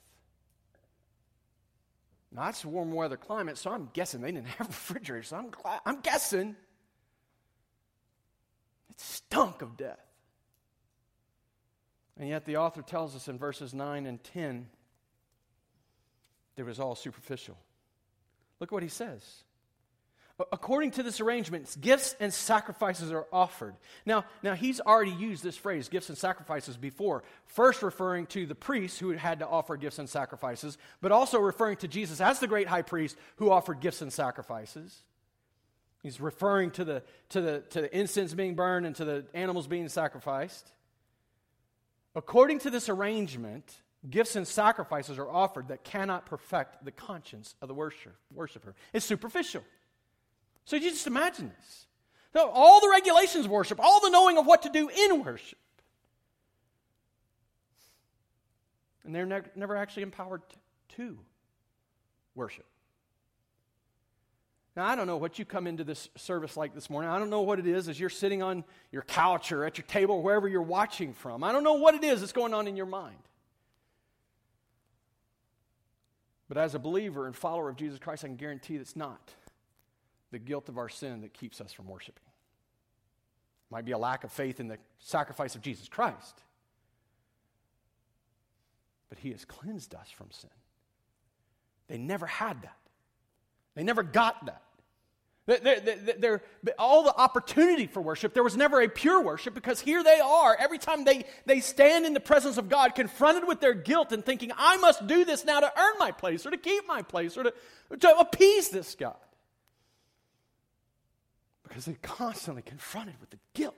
[2.32, 5.28] Now, a warm weather climate, so I'm guessing they didn't have refrigerators.
[5.28, 5.50] So I'm,
[5.86, 6.54] I'm guessing
[8.90, 9.98] it stunk of death.
[12.18, 14.66] And yet, the author tells us in verses 9 and 10
[16.56, 17.56] that it was all superficial.
[18.60, 19.44] Look what he says.
[20.52, 23.74] According to this arrangement, gifts and sacrifices are offered.
[24.04, 27.24] Now, now he's already used this phrase, gifts and sacrifices, before.
[27.46, 31.78] First referring to the priests who had to offer gifts and sacrifices, but also referring
[31.78, 35.04] to Jesus as the great high priest who offered gifts and sacrifices.
[36.02, 39.66] He's referring to the, to the, to the incense being burned and to the animals
[39.66, 40.70] being sacrificed.
[42.14, 47.68] According to this arrangement, gifts and sacrifices are offered that cannot perfect the conscience of
[47.68, 48.74] the worshiper.
[48.92, 49.64] It's superficial.
[50.66, 51.86] So you just imagine this.
[52.32, 55.58] So all the regulations of worship, all the knowing of what to do in worship.
[59.04, 60.42] And they're ne- never actually empowered
[60.96, 61.16] to
[62.34, 62.66] worship.
[64.76, 67.10] Now, I don't know what you come into this service like this morning.
[67.10, 69.86] I don't know what it is as you're sitting on your couch or at your
[69.86, 71.42] table, or wherever you're watching from.
[71.42, 73.16] I don't know what it is that's going on in your mind.
[76.48, 79.30] But as a believer and follower of Jesus Christ, I can guarantee that's not
[80.30, 82.22] the guilt of our sin that keeps us from worshiping.
[82.26, 86.42] It might be a lack of faith in the sacrifice of Jesus Christ,
[89.08, 90.50] but He has cleansed us from sin.
[91.88, 92.78] They never had that,
[93.74, 94.62] they never got that.
[95.46, 99.78] They're, they're, they're, all the opportunity for worship, there was never a pure worship because
[99.78, 100.56] here they are.
[100.58, 104.24] Every time they, they stand in the presence of God, confronted with their guilt and
[104.24, 107.36] thinking, I must do this now to earn my place or to keep my place
[107.36, 107.54] or to,
[107.96, 109.14] to appease this God
[111.76, 113.74] because they're constantly confronted with the guilt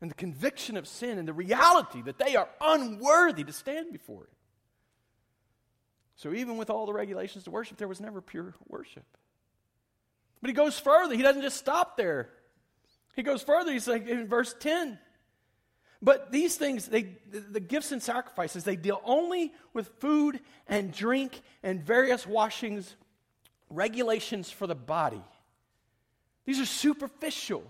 [0.00, 4.22] and the conviction of sin and the reality that they are unworthy to stand before
[4.22, 4.36] Him.
[6.14, 9.04] So, even with all the regulations to worship, there was never pure worship.
[10.40, 11.16] But he goes further.
[11.16, 12.30] He doesn't just stop there.
[13.16, 13.72] He goes further.
[13.72, 14.96] He's like in verse 10.
[16.00, 21.42] But these things, they, the gifts and sacrifices, they deal only with food and drink
[21.64, 22.94] and various washings,
[23.70, 25.24] regulations for the body.
[26.48, 27.62] These are superficial.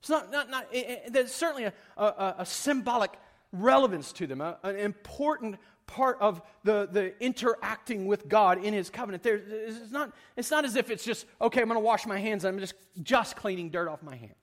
[0.00, 3.10] It's not, not, not it, it, there's certainly a, a, a, symbolic
[3.52, 5.56] relevance to them, a, an important
[5.86, 9.22] part of the, the interacting with God in His covenant.
[9.22, 12.18] There, it's, not, it's not as if it's just, okay, I'm going to wash my
[12.18, 14.34] hands, I'm just, just cleaning dirt off my hands.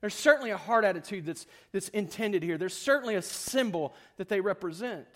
[0.00, 2.58] There's certainly a heart attitude that's, that's intended here.
[2.58, 5.06] There's certainly a symbol that they represent.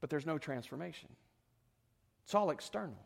[0.00, 1.10] But there's no transformation,
[2.24, 2.96] it's all external.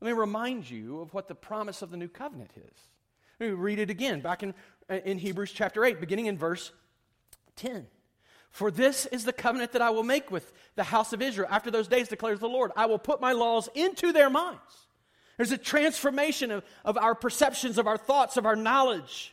[0.00, 2.80] Let me remind you of what the promise of the new covenant is.
[3.38, 4.54] Let me read it again back in,
[4.88, 6.72] in Hebrews chapter 8, beginning in verse
[7.56, 7.86] 10.
[8.50, 11.70] For this is the covenant that I will make with the house of Israel after
[11.70, 12.72] those days, declares the Lord.
[12.76, 14.60] I will put my laws into their minds.
[15.36, 19.32] There's a transformation of, of our perceptions, of our thoughts, of our knowledge.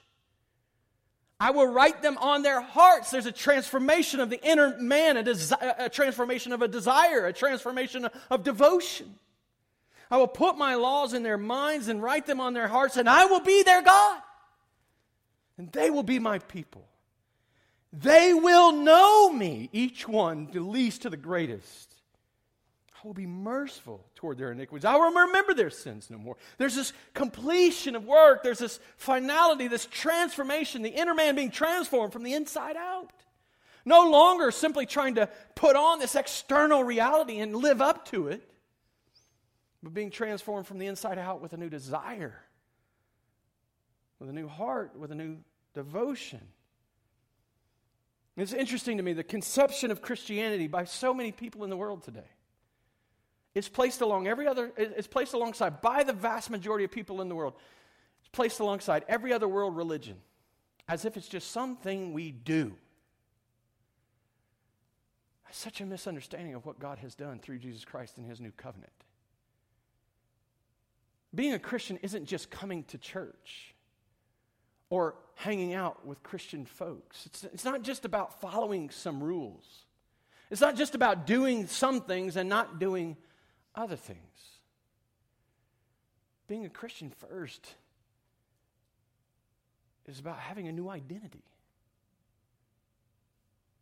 [1.40, 3.12] I will write them on their hearts.
[3.12, 7.34] There's a transformation of the inner man, a, desi- a transformation of a desire, a
[7.34, 9.16] transformation of devotion.
[10.10, 13.10] I will put my laws in their minds and write them on their hearts, and
[13.10, 14.22] I will be their God.
[15.58, 16.88] And they will be my people.
[17.92, 21.94] They will know me, each one, the least to the greatest.
[22.94, 24.86] I will be merciful toward their iniquities.
[24.86, 26.36] I will remember their sins no more.
[26.58, 32.14] There's this completion of work, there's this finality, this transformation, the inner man being transformed
[32.14, 33.12] from the inside out.
[33.86, 38.42] No longer simply trying to put on this external reality and live up to it,
[39.84, 42.42] but being transformed from the inside out with a new desire,
[44.20, 45.38] with a new heart, with a new
[45.74, 46.42] devotion.
[48.36, 52.04] It's interesting to me the conception of Christianity by so many people in the world
[52.04, 52.30] today
[53.58, 57.28] it's placed along every other, it's placed alongside by the vast majority of people in
[57.28, 57.56] the world.
[58.20, 60.18] It's placed alongside every other world religion
[60.88, 62.76] as if it's just something we do.
[65.44, 68.52] That's such a misunderstanding of what God has done through Jesus Christ in his new
[68.52, 68.92] covenant.
[71.34, 73.76] Being a Christian isn't just coming to church
[74.90, 77.26] or hanging out with Christian folks.
[77.26, 79.86] It's, it's not just about following some rules.
[80.50, 83.18] It's not just about doing some things and not doing
[83.76, 84.20] other things.
[86.48, 87.76] Being a Christian first
[90.08, 91.44] is about having a new identity.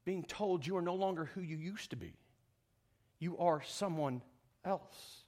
[0.04, 2.14] Being told you are no longer who you used to be,
[3.20, 4.22] you are someone
[4.64, 5.25] else.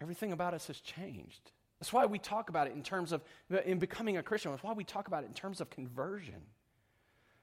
[0.00, 1.50] Everything about us has changed.
[1.80, 3.22] That's why we talk about it in terms of
[3.64, 4.50] in becoming a Christian.
[4.50, 6.42] That's why we talk about it in terms of conversion.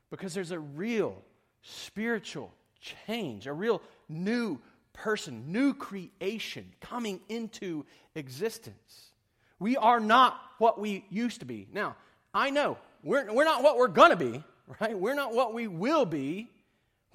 [0.09, 1.21] Because there's a real
[1.61, 4.59] spiritual change, a real new
[4.93, 9.11] person, new creation coming into existence.
[9.59, 11.67] We are not what we used to be.
[11.71, 11.95] Now,
[12.33, 14.43] I know we're, we're not what we're going to be,
[14.79, 14.97] right?
[14.97, 16.49] We're not what we will be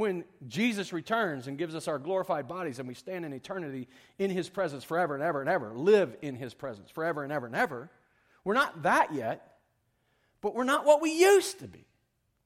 [0.00, 3.86] when Jesus returns and gives us our glorified bodies and we stand in eternity
[4.18, 7.44] in his presence forever and ever and ever, live in his presence forever and ever
[7.44, 7.90] and ever.
[8.42, 9.58] We're not that yet,
[10.40, 11.84] but we're not what we used to be.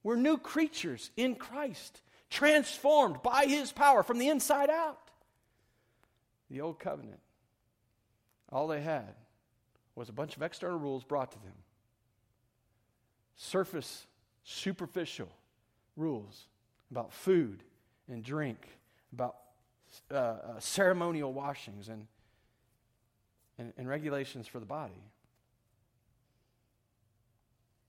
[0.03, 4.99] We're new creatures in Christ, transformed by His power from the inside out.
[6.51, 7.21] The old covenant,
[8.51, 9.15] all they had
[9.95, 11.55] was a bunch of external rules brought to them.
[13.37, 14.09] Surface,
[14.43, 15.31] superficial
[15.97, 16.49] rules
[16.91, 17.63] about food
[18.09, 18.67] and drink,
[19.13, 19.37] about
[20.11, 22.07] uh, uh, ceremonial washings and,
[23.59, 25.03] and, and regulations for the body.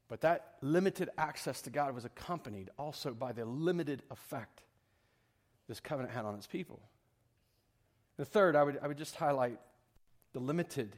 [0.08, 4.62] But that limited access to God was accompanied also by the limited effect
[5.68, 6.80] this covenant had on its people.
[8.18, 9.60] The third, I would, I would just highlight
[10.34, 10.96] the limited,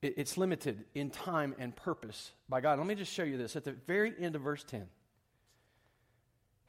[0.00, 2.78] it, it's limited in time and purpose by God.
[2.78, 3.54] Let me just show you this.
[3.54, 4.88] At the very end of verse 10,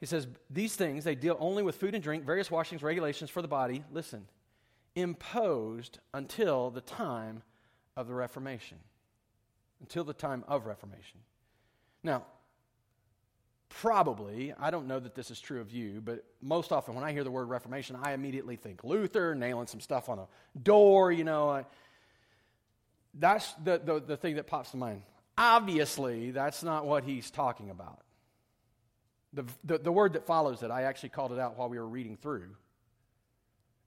[0.00, 3.42] he says, These things, they deal only with food and drink, various washings, regulations for
[3.42, 3.84] the body.
[3.92, 4.26] Listen,
[4.94, 7.42] imposed until the time
[7.96, 8.78] of the Reformation.
[9.80, 11.20] Until the time of Reformation.
[12.02, 12.24] Now,
[13.68, 17.12] probably, I don't know that this is true of you, but most often when I
[17.12, 20.26] hear the word Reformation, I immediately think Luther nailing some stuff on a
[20.58, 21.64] door, you know.
[23.14, 25.02] that's the, the, the thing that pops to mind.
[25.36, 28.03] Obviously, that's not what he's talking about.
[29.34, 31.88] The, the, the word that follows it, I actually called it out while we were
[31.88, 32.56] reading through,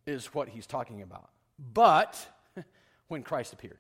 [0.06, 1.30] is what he's talking about.
[1.74, 2.28] But
[3.08, 3.80] when Christ appeared,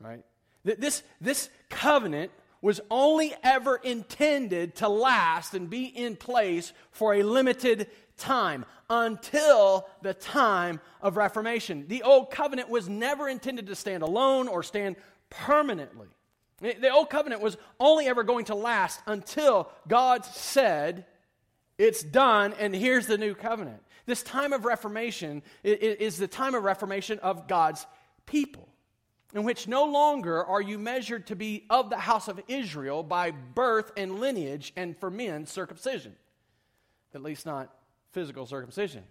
[0.00, 0.24] right?
[0.64, 7.22] This, this covenant was only ever intended to last and be in place for a
[7.22, 11.84] limited time until the time of Reformation.
[11.88, 14.96] The Old Covenant was never intended to stand alone or stand
[15.28, 16.08] permanently.
[16.60, 21.06] The Old Covenant was only ever going to last until God said,
[21.78, 23.82] It's done, and here's the new covenant.
[24.06, 27.86] This time of Reformation is the time of Reformation of God's
[28.26, 28.68] people
[29.34, 33.32] in which no longer are you measured to be of the house of Israel by
[33.32, 36.14] birth and lineage, and for men, circumcision.
[37.14, 37.74] At least not
[38.12, 39.02] physical circumcision.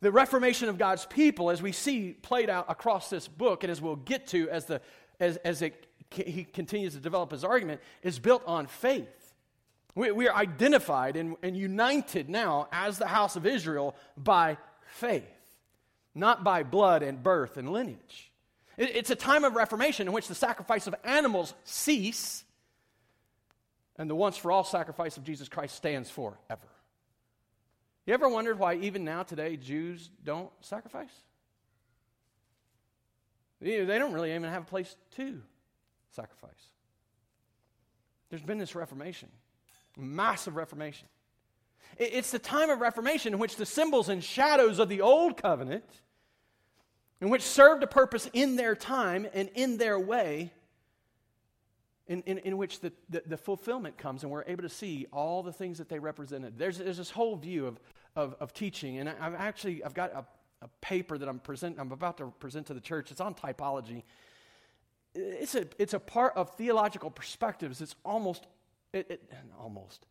[0.00, 3.80] The reformation of God's people, as we see played out across this book, and as
[3.80, 4.82] we'll get to as, the,
[5.18, 9.34] as, as it, he continues to develop his argument, is built on faith.
[9.94, 15.24] We, we are identified and, and united now as the house of Israel by faith,
[16.14, 18.30] not by blood and birth and lineage.
[18.78, 22.44] It's a time of reformation in which the sacrifice of animals cease
[23.96, 26.68] and the once for all sacrifice of Jesus Christ stands forever.
[28.04, 31.10] You ever wondered why even now today Jews don't sacrifice?
[33.60, 35.40] They don't really even have a place to
[36.16, 36.70] sacrifice.
[38.30, 39.28] There's been this reformation,
[39.96, 41.06] massive reformation.
[41.98, 45.84] It's the time of reformation in which the symbols and shadows of the old covenant,
[47.20, 50.50] in which served a purpose in their time and in their way,
[52.08, 55.42] in, in, in which the, the, the, fulfillment comes and we're able to see all
[55.42, 56.58] the things that they represented.
[56.58, 57.80] There's, there's this whole view of,
[58.14, 60.24] of, of teaching, and I, have actually I've got a,
[60.62, 63.10] a paper that I'm, present, I'm about to present to the church.
[63.10, 64.02] It's on typology.
[65.16, 67.80] It's a, it's a part of theological perspectives.
[67.80, 68.46] It's almost,
[68.92, 70.06] it, it, almost,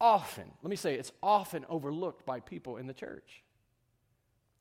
[0.00, 3.44] often, let me say, it's often overlooked by people in the church.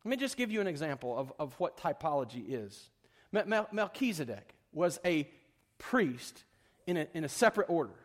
[0.05, 2.89] Let me just give you an example of, of what typology is.
[3.31, 5.29] Mel- Melchizedek was a
[5.77, 6.43] priest
[6.85, 7.95] in a, in a separate order.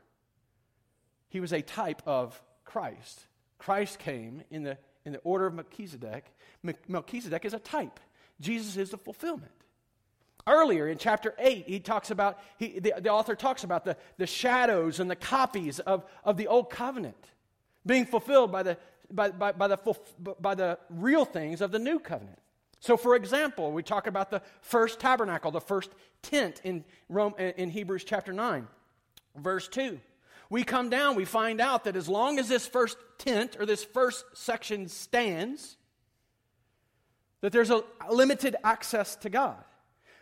[1.28, 3.26] He was a type of Christ.
[3.58, 6.24] Christ came in the, in the order of Melchizedek.
[6.88, 8.00] Melchizedek is a type,
[8.40, 9.52] Jesus is the fulfillment.
[10.46, 14.26] Earlier in chapter 8, he talks about, he, the, the author talks about the, the
[14.26, 17.16] shadows and the copies of, of the old covenant
[17.84, 18.78] being fulfilled by the,
[19.10, 19.78] by, by, by, the,
[20.40, 22.38] by the real things of the new covenant.
[22.78, 25.90] So, for example, we talk about the first tabernacle, the first
[26.22, 28.68] tent in, Rome, in Hebrews chapter 9,
[29.36, 29.98] verse 2.
[30.48, 33.82] We come down, we find out that as long as this first tent or this
[33.82, 35.76] first section stands,
[37.40, 39.64] that there's a limited access to God.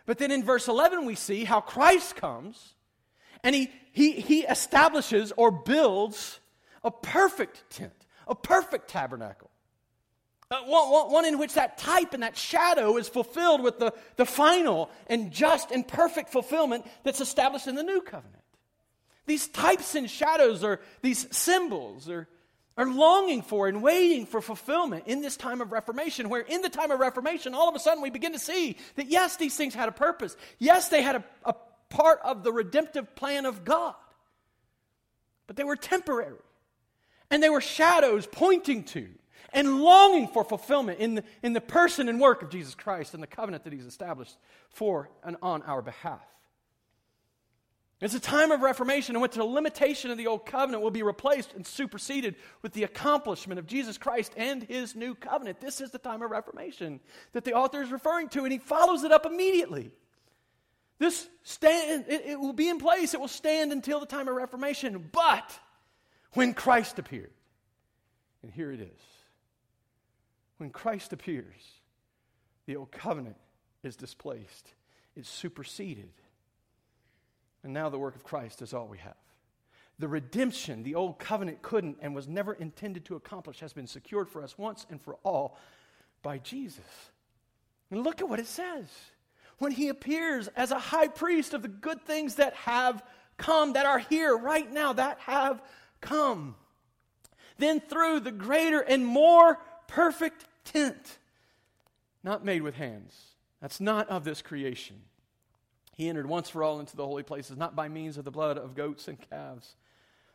[0.05, 2.75] But then in verse 11, we see how Christ comes
[3.43, 6.39] and he, he, he establishes or builds
[6.83, 9.49] a perfect tent, a perfect tabernacle.
[10.51, 14.25] Uh, one, one, in which that type and that shadow is fulfilled with the, the
[14.25, 18.43] final and just and perfect fulfillment that's established in the new covenant.
[19.25, 22.27] These types and shadows are these symbols are,
[22.77, 26.69] are longing for and waiting for fulfillment in this time of Reformation, where in the
[26.69, 29.73] time of Reformation, all of a sudden we begin to see that yes, these things
[29.73, 30.35] had a purpose.
[30.59, 31.55] Yes, they had a, a
[31.89, 33.95] part of the redemptive plan of God,
[35.47, 36.35] but they were temporary.
[37.31, 39.07] And they were shadows pointing to
[39.51, 43.23] and longing for fulfillment in the, in the person and work of Jesus Christ and
[43.23, 44.35] the covenant that He's established
[44.69, 46.21] for and on our behalf.
[48.01, 51.03] It's a time of reformation in which the limitation of the old covenant will be
[51.03, 55.61] replaced and superseded with the accomplishment of Jesus Christ and his new covenant.
[55.61, 56.99] This is the time of reformation
[57.31, 59.91] that the author is referring to, and he follows it up immediately.
[60.99, 64.35] This stand, it, it will be in place, it will stand until the time of
[64.35, 65.09] reformation.
[65.11, 65.57] But
[66.33, 67.31] when Christ appeared,
[68.43, 69.01] and here it is
[70.57, 71.81] when Christ appears,
[72.65, 73.37] the old covenant
[73.83, 74.73] is displaced,
[75.15, 76.11] it's superseded.
[77.65, 79.15] And now the work of Christ is all we have.
[79.97, 84.29] The redemption the old covenant couldn't and was never intended to accomplish has been secured
[84.29, 85.57] for us once and for all
[86.21, 86.85] by Jesus.
[87.89, 88.85] And look at what it says.
[89.57, 93.03] When he appears as a high priest of the good things that have
[93.37, 95.59] come, that are here right now, that have
[96.01, 96.53] come.
[97.57, 99.57] Then through the greater and more
[99.87, 101.17] perfect tent,
[102.23, 103.15] not made with hands,
[103.59, 104.97] that's not of this creation.
[105.95, 108.57] He entered once for all into the holy places, not by means of the blood
[108.57, 109.75] of goats and calves,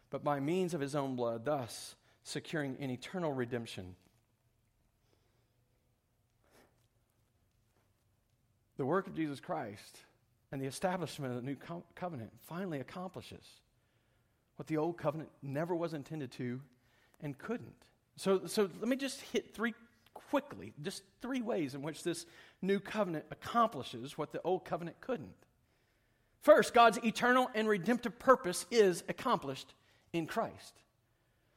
[0.08, 1.94] but by means of his own blood, thus
[2.24, 3.94] securing an eternal redemption.
[8.78, 9.98] The work of Jesus Christ
[10.50, 13.44] and the establishment of the new co- covenant finally accomplishes
[14.56, 16.60] what the old covenant never was intended to
[17.20, 17.84] and couldn't.
[18.16, 19.74] So, so let me just hit three
[20.14, 22.24] quickly, just three ways in which this
[22.62, 25.34] new covenant accomplishes what the old covenant couldn't.
[26.40, 29.74] First, God's eternal and redemptive purpose is accomplished
[30.12, 30.74] in Christ.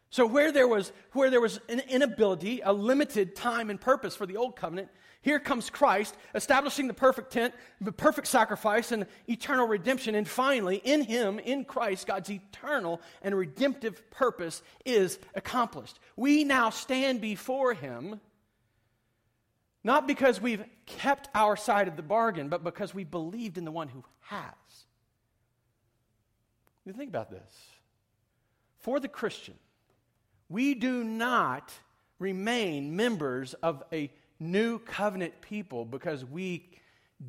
[0.10, 4.28] So where there was where there was an inability, a limited time and purpose for
[4.28, 4.90] the old covenant,
[5.24, 10.16] here comes Christ, establishing the perfect tent, the perfect sacrifice, and eternal redemption.
[10.16, 16.00] And finally, in Him, in Christ, God's eternal and redemptive purpose is accomplished.
[16.18, 18.20] We now stand before Him,
[19.84, 23.72] not because we've kept our side of the bargain, but because we believed in the
[23.72, 24.54] one who has.
[26.86, 27.54] You think about this.
[28.80, 29.56] For the Christian,
[30.50, 31.72] we do not
[32.20, 36.70] remain members of a new covenant people because we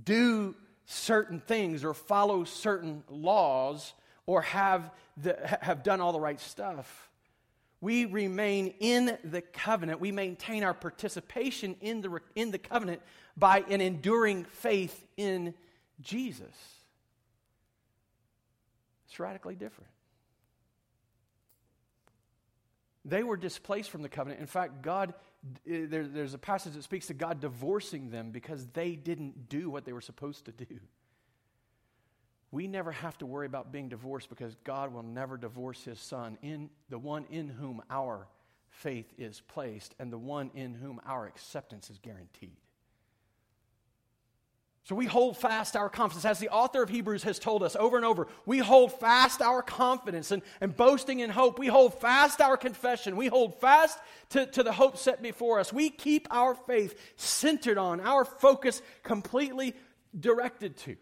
[0.05, 0.55] do
[0.87, 3.93] certain things or follow certain laws
[4.27, 7.11] or have, the, have done all the right stuff.
[7.85, 10.01] We remain in the covenant.
[10.01, 13.03] We maintain our participation in the, in the covenant
[13.37, 15.55] by an enduring faith in
[16.01, 16.55] Jesus.
[19.07, 19.91] It's radically different.
[23.05, 24.41] They were displaced from the covenant.
[24.41, 25.13] In fact, God
[25.69, 29.71] Eh, there, there's a passage that speaks to God divorcing them because they didn't do
[29.71, 30.81] what they were supposed to do.
[32.55, 36.39] We never have to worry about being divorced because God will never divorce his son,
[36.41, 38.29] in the one in whom our
[38.71, 42.57] faith is placed and the one in whom our acceptance is guaranteed.
[44.85, 46.25] So we hold fast our confidence.
[46.25, 49.61] As the author of Hebrews has told us over and over, we hold fast our
[49.61, 51.59] confidence and, and boasting in hope.
[51.59, 53.17] We hold fast our confession.
[53.17, 53.99] We hold fast
[54.31, 55.73] to, to the hope set before us.
[55.73, 59.75] We keep our faith centered on, our focus completely
[60.19, 60.97] directed to,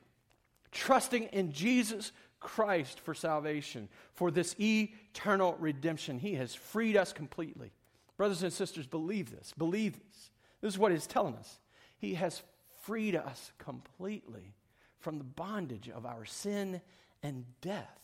[0.72, 6.18] trusting in Jesus Christ for salvation, for this eternal redemption.
[6.18, 7.72] He has freed us completely.
[8.16, 9.54] Brothers and sisters, believe this.
[9.56, 10.30] Believe this.
[10.60, 11.58] This is what he's telling us.
[11.98, 12.42] He has
[12.82, 14.54] freed us completely
[14.98, 16.80] from the bondage of our sin
[17.22, 18.00] and death.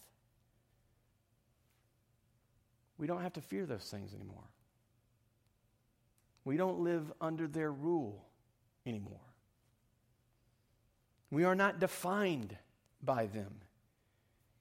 [2.97, 4.45] We don't have to fear those things anymore.
[6.45, 8.25] We don't live under their rule
[8.87, 9.21] anymore.
[11.31, 12.57] We are not defined
[13.03, 13.61] by them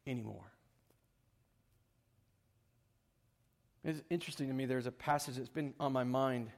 [0.06, 0.52] anymore.
[3.84, 6.52] It's interesting to me, there's a passage that's been on my mind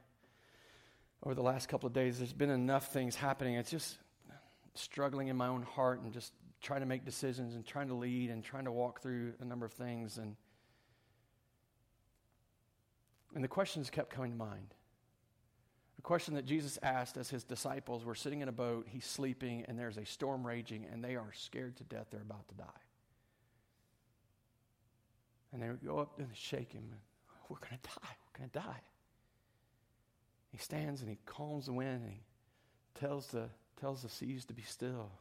[1.24, 3.56] over the last couple of days, there's been enough things happening.
[3.56, 3.98] It's just
[4.74, 8.30] struggling in my own heart and just trying to make decisions and trying to lead
[8.30, 10.18] and trying to walk through a number of things.
[10.18, 10.36] And,
[13.36, 14.74] and the questions kept coming to mind.
[16.00, 19.66] The question that Jesus asked as his disciples were sitting in a boat, he's sleeping,
[19.68, 22.06] and there's a storm raging, and they are scared to death.
[22.10, 22.82] They're about to die.
[25.52, 26.84] And they go up and shake him.
[26.90, 28.16] And, oh, we're going to die.
[28.32, 28.82] We're going to die.
[30.54, 32.22] He stands and he calms the wind and he
[32.98, 33.50] tells the,
[33.82, 35.12] tells the seas to be still.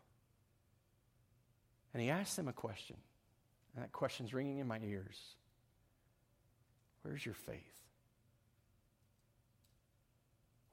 [1.93, 2.99] And he asks them a question.
[3.75, 5.19] And that question's ringing in my ears.
[7.03, 7.88] Where's your faith?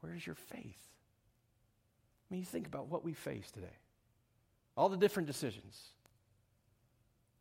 [0.06, 0.84] Where's your faith?
[2.30, 3.76] I mean, you think about what we face today.
[4.78, 5.82] All the different decisions.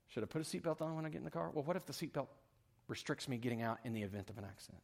[0.09, 1.51] Should I put a seatbelt on when I get in the car?
[1.53, 2.29] Well, what if the seatbelt
[2.89, 4.83] restricts me getting out in the event of an accident?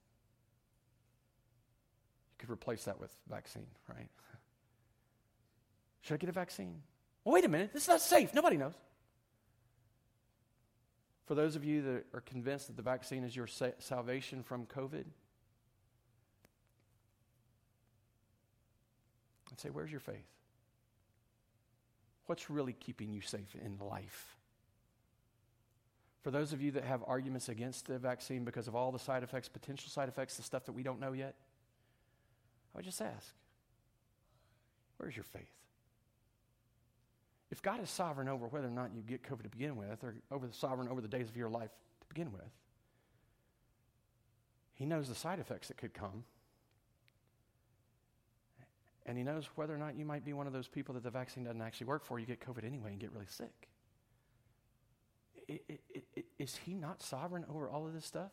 [2.32, 4.08] You could replace that with vaccine, right?
[6.02, 6.82] Should I get a vaccine?
[7.24, 7.72] Well, wait a minute.
[7.72, 8.34] This is not safe.
[8.34, 8.74] Nobody knows.
[11.26, 14.66] For those of you that are convinced that the vaccine is your sa- salvation from
[14.66, 15.04] COVID,
[19.52, 20.26] I'd say, where's your faith?
[22.26, 24.36] What's really keeping you safe in life?
[26.22, 29.22] For those of you that have arguments against the vaccine because of all the side
[29.22, 31.34] effects, potential side effects, the stuff that we don't know yet,
[32.74, 33.34] I would just ask,
[34.98, 35.50] where's your faith?
[37.50, 40.14] If God is sovereign over whether or not you get COVID to begin with, or
[40.30, 41.70] over the sovereign over the days of your life
[42.00, 42.52] to begin with,
[44.74, 46.24] He knows the side effects that could come.
[49.06, 51.10] And He knows whether or not you might be one of those people that the
[51.10, 52.18] vaccine doesn't actually work for.
[52.18, 53.68] You get COVID anyway and get really sick.
[56.38, 58.30] Is He not sovereign over all of this stuff?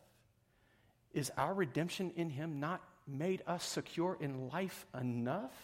[1.12, 5.54] Is our redemption in Him not made us secure in life enough?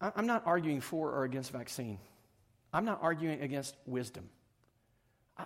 [0.00, 1.98] I'm not arguing for or against vaccine.
[2.72, 4.28] I'm not arguing against wisdom.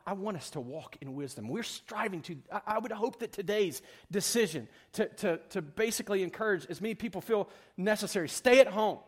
[0.07, 1.49] I want us to walk in wisdom.
[1.49, 2.37] We're striving to,
[2.67, 7.49] I would hope that today's decision to, to, to basically encourage as many people feel
[7.77, 8.99] necessary, stay at home.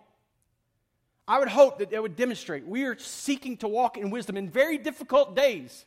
[1.28, 4.48] I would hope that it would demonstrate we are seeking to walk in wisdom in
[4.48, 5.84] very difficult days.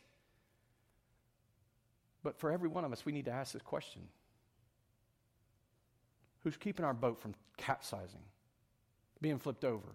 [2.22, 4.02] But for every one of us, we need to ask this question
[6.40, 8.22] Who's keeping our boat from capsizing,
[9.20, 9.88] being flipped over?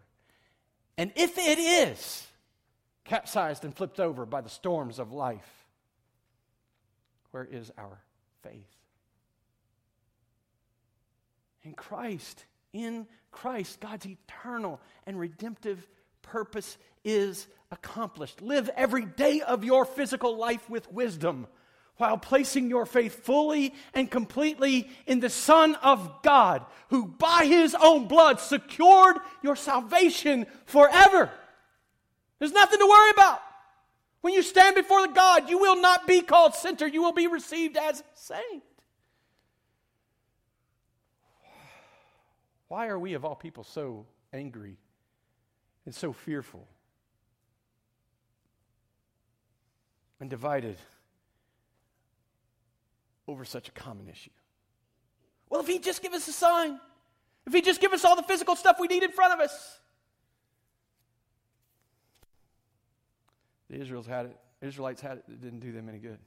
[0.97, 2.25] And if it is
[3.05, 5.65] capsized and flipped over by the storms of life,
[7.31, 8.01] where is our
[8.43, 8.75] faith?
[11.63, 15.87] In Christ, in Christ, God's eternal and redemptive
[16.21, 18.41] purpose is accomplished.
[18.41, 21.47] Live every day of your physical life with wisdom
[21.97, 27.75] while placing your faith fully and completely in the Son of God, who by his
[27.79, 31.31] own blood secured your salvation forever.
[32.39, 33.41] There's nothing to worry about.
[34.21, 37.27] When you stand before the God, you will not be called sinner, you will be
[37.27, 38.63] received as saint.
[42.67, 44.77] Why are we, of all people, so angry
[45.85, 46.67] and so fearful
[50.19, 50.77] and divided?
[53.27, 54.31] over such a common issue?
[55.49, 56.79] Well, if he'd just give us a sign,
[57.45, 59.79] if he'd just give us all the physical stuff we need in front of us.
[63.75, 66.17] The Israels had it, Israelites had it, it didn't do them any good.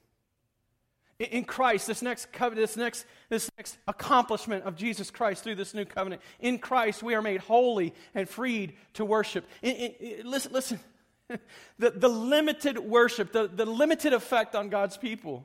[1.17, 5.73] in Christ, this next covenant, this next, this next accomplishment of Jesus Christ through this
[5.73, 6.21] new covenant.
[6.39, 9.47] In Christ, we are made holy and freed to worship.
[9.63, 10.79] In, in, in, listen, listen.
[11.79, 15.43] the, the limited worship, the, the limited effect on God's people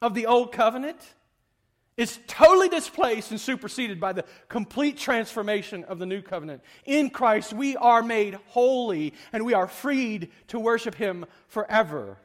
[0.00, 1.14] of the old covenant
[1.98, 6.62] is totally displaced and superseded by the complete transformation of the new covenant.
[6.86, 12.16] In Christ, we are made holy and we are freed to worship Him forever.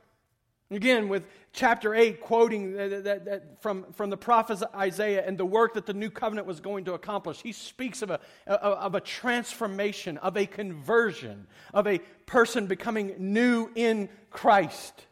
[0.69, 5.45] Again, with chapter 8 quoting that, that, that from, from the prophet Isaiah and the
[5.45, 9.01] work that the new covenant was going to accomplish, he speaks of a, of a
[9.01, 15.05] transformation, of a conversion, of a person becoming new in Christ.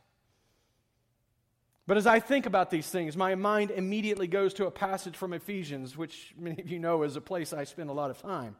[1.91, 5.33] But as I think about these things, my mind immediately goes to a passage from
[5.33, 8.55] Ephesians, which many of you know is a place I spend a lot of time.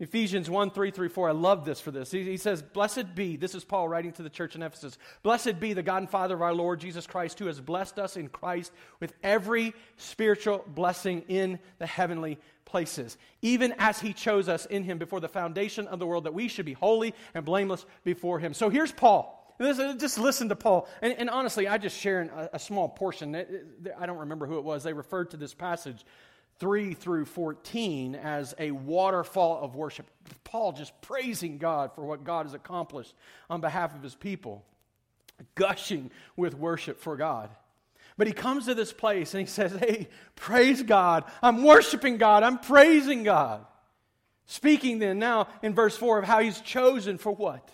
[0.00, 1.28] Ephesians 1 3 through 4.
[1.28, 2.10] I love this for this.
[2.10, 5.74] He, says, Blessed be, this is Paul writing to the church in Ephesus, blessed be
[5.74, 8.72] the God and Father of our Lord Jesus Christ, who has blessed us in Christ
[8.98, 14.96] with every spiritual blessing in the heavenly places, even as he chose us in him
[14.96, 18.54] before the foundation of the world, that we should be holy and blameless before him.
[18.54, 19.35] So here's Paul.
[19.58, 20.88] Just listen to Paul.
[21.00, 23.34] And, and honestly, I just share a, a small portion.
[23.98, 24.82] I don't remember who it was.
[24.82, 26.04] They referred to this passage
[26.58, 30.06] 3 through 14 as a waterfall of worship.
[30.44, 33.14] Paul just praising God for what God has accomplished
[33.50, 34.64] on behalf of his people,
[35.54, 37.50] gushing with worship for God.
[38.18, 41.24] But he comes to this place and he says, Hey, praise God.
[41.42, 42.42] I'm worshiping God.
[42.42, 43.66] I'm praising God.
[44.46, 47.68] Speaking then now in verse 4 of how he's chosen for what?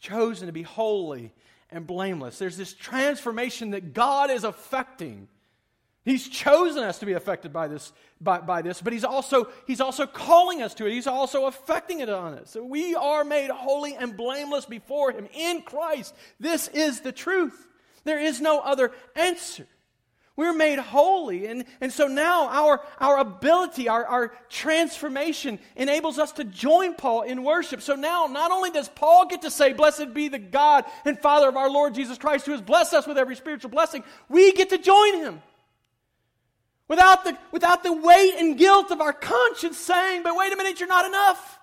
[0.00, 1.32] Chosen to be holy
[1.70, 2.38] and blameless.
[2.38, 5.28] There's this transformation that God is affecting
[6.06, 9.80] He's chosen us to be affected by this, by, by, this, but he's also, he's
[9.80, 10.92] also calling us to it.
[10.92, 12.52] He's also affecting it on us.
[12.52, 16.14] So we are made holy and blameless before him in Christ.
[16.38, 17.66] This is the truth.
[18.04, 19.66] There is no other answer.
[20.36, 21.46] We're made holy.
[21.46, 27.22] And, and so now our, our ability, our, our transformation enables us to join Paul
[27.22, 27.80] in worship.
[27.80, 31.48] So now not only does Paul get to say, Blessed be the God and Father
[31.48, 34.68] of our Lord Jesus Christ, who has blessed us with every spiritual blessing, we get
[34.70, 35.42] to join him.
[36.86, 40.78] Without the, without the weight and guilt of our conscience saying, but wait a minute,
[40.78, 41.58] you're not enough.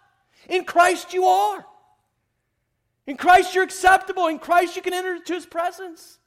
[0.49, 1.63] In Christ you are.
[3.05, 4.27] In Christ you're acceptable.
[4.27, 6.17] In Christ you can enter into his presence.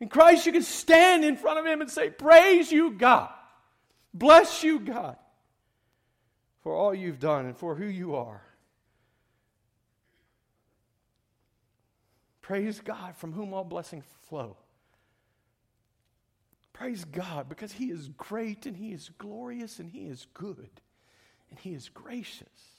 [0.00, 3.30] In Christ you can stand in front of him and say, Praise you, God.
[4.14, 5.16] Bless you, God,
[6.62, 8.42] for all you've done and for who you are.
[12.40, 14.56] Praise God from whom all blessings flow.
[16.72, 20.70] Praise God because He is great and He is glorious and He is good
[21.50, 22.77] and He is gracious.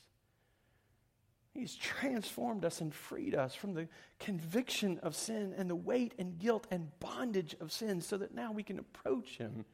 [1.59, 6.39] He's transformed us and freed us from the conviction of sin and the weight and
[6.39, 9.65] guilt and bondage of sin so that now we can approach Him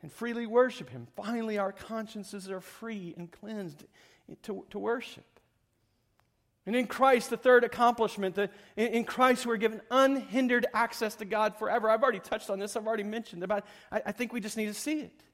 [0.00, 1.08] and freely worship Him.
[1.16, 3.84] Finally, our consciences are free and cleansed
[4.42, 5.24] to, to worship.
[6.66, 11.56] And in Christ, the third accomplishment, the, in, Christ, we're given unhindered access to God
[11.56, 11.90] forever.
[11.90, 14.66] I've already touched on this, I've already mentioned about I, I think we just need
[14.66, 15.24] to see it.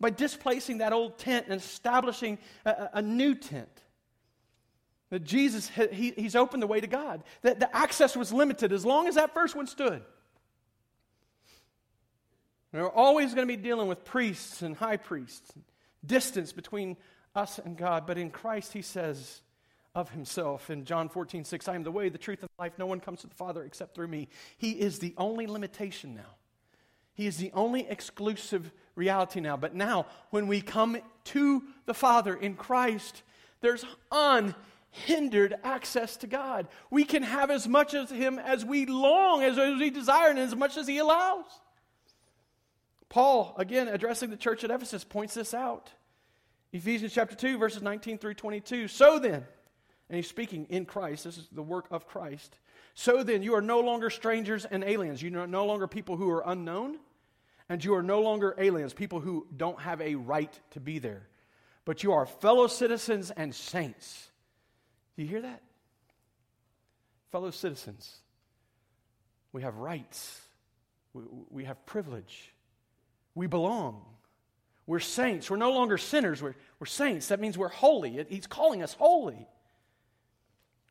[0.00, 3.82] By displacing that old tent and establishing a, a new tent.
[5.12, 7.22] That Jesus, he, he's opened the way to God.
[7.42, 10.00] That the access was limited as long as that first one stood.
[12.72, 15.52] we're always going to be dealing with priests and high priests,
[16.02, 16.96] distance between
[17.34, 18.06] us and God.
[18.06, 19.42] But in Christ, he says,
[19.94, 20.70] of himself.
[20.70, 22.72] In John 14, 6, I am the way, the truth, and life.
[22.78, 24.28] No one comes to the Father except through me.
[24.56, 26.36] He is the only limitation now.
[27.12, 29.58] He is the only exclusive reality now.
[29.58, 33.22] But now, when we come to the Father in Christ,
[33.60, 33.84] there's
[34.94, 36.68] unhindered access to God.
[36.90, 40.54] We can have as much of Him as we long, as we desire, and as
[40.54, 41.44] much as He allows.
[43.08, 45.90] Paul, again, addressing the church at Ephesus, points this out.
[46.72, 48.88] Ephesians chapter 2, verses 19 through 22.
[48.88, 49.44] So then,
[50.08, 51.24] and he's speaking in Christ.
[51.24, 52.58] This is the work of Christ.
[52.94, 55.22] So then, you are no longer strangers and aliens.
[55.22, 56.98] You are no longer people who are unknown,
[57.68, 61.28] and you are no longer aliens, people who don't have a right to be there.
[61.84, 64.30] But you are fellow citizens and saints.
[65.16, 65.62] Do you hear that?
[67.30, 68.16] Fellow citizens.
[69.52, 70.40] We have rights,
[71.12, 72.52] we, we have privilege,
[73.34, 74.04] we belong.
[74.84, 75.48] We're saints.
[75.48, 76.42] We're no longer sinners.
[76.42, 77.28] We're, we're saints.
[77.28, 78.26] That means we're holy.
[78.28, 79.46] He's calling us holy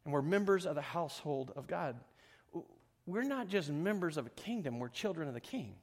[0.04, 1.96] and we're members of the household of God.
[3.06, 5.76] We're not just members of a kingdom, we're children of the king.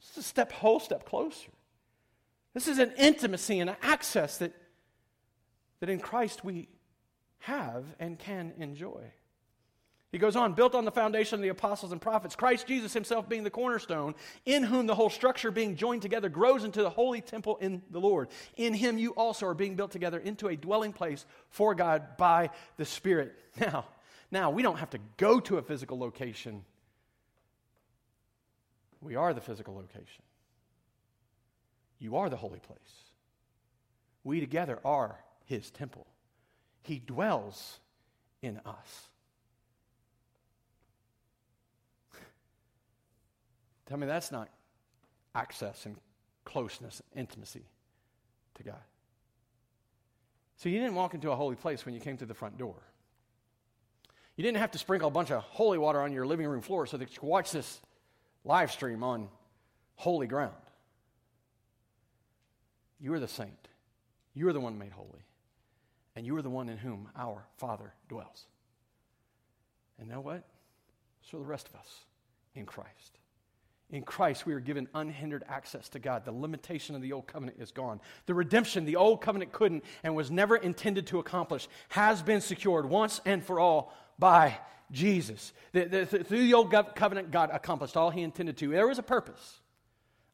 [0.00, 1.50] This is a step, whole step closer.
[2.54, 4.52] This is an intimacy and an access that,
[5.80, 6.68] that in Christ we
[7.40, 9.12] have and can enjoy.
[10.10, 13.28] He goes on, built on the foundation of the apostles and prophets, Christ Jesus himself
[13.28, 14.14] being the cornerstone,
[14.46, 18.00] in whom the whole structure being joined together grows into the holy temple in the
[18.00, 18.28] Lord.
[18.56, 22.50] In him you also are being built together into a dwelling place for God by
[22.76, 23.34] the Spirit.
[23.60, 23.86] Now,
[24.30, 26.64] now we don't have to go to a physical location.
[29.00, 30.22] We are the physical location.
[31.98, 32.78] You are the holy place.
[34.22, 35.18] We together are
[35.48, 36.06] his temple.
[36.82, 37.80] He dwells
[38.42, 39.08] in us.
[43.86, 44.50] Tell me that's not
[45.34, 45.96] access and
[46.44, 47.64] closeness, intimacy
[48.56, 48.76] to God.
[50.56, 52.76] So you didn't walk into a holy place when you came through the front door.
[54.36, 56.86] You didn't have to sprinkle a bunch of holy water on your living room floor
[56.86, 57.80] so that you could watch this
[58.44, 59.28] live stream on
[59.96, 60.52] holy ground.
[63.00, 63.68] You are the saint.
[64.34, 65.24] You are the one made holy.
[66.18, 68.46] And you are the one in whom our Father dwells.
[70.00, 70.42] And know what?
[71.30, 72.00] So the rest of us
[72.56, 73.20] in Christ.
[73.90, 76.24] In Christ, we are given unhindered access to God.
[76.24, 78.00] The limitation of the old covenant is gone.
[78.26, 82.86] The redemption the old covenant couldn't and was never intended to accomplish has been secured
[82.86, 84.58] once and for all by
[84.90, 85.52] Jesus.
[85.70, 88.70] The, the, through the old covenant, God accomplished all he intended to.
[88.70, 89.60] There was a purpose.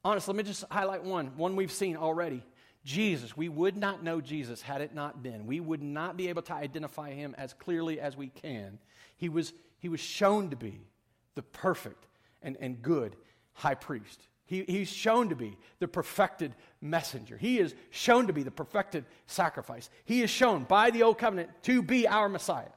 [0.03, 2.43] Honestly, let me just highlight one, one we've seen already.
[2.85, 5.47] Jesus, we would not know Jesus had it not been.
[5.47, 8.79] We would not be able to identify him as clearly as we can.
[9.17, 10.81] He was, he was shown to be
[11.35, 12.07] the perfect
[12.43, 13.17] and, and good
[13.55, 14.29] high priest.
[14.47, 17.39] He, he's shown to be the perfected messenger.
[17.39, 19.89] He is shown to be the perfected sacrifice.
[20.05, 22.69] He is shown by the old covenant to be our Messiah.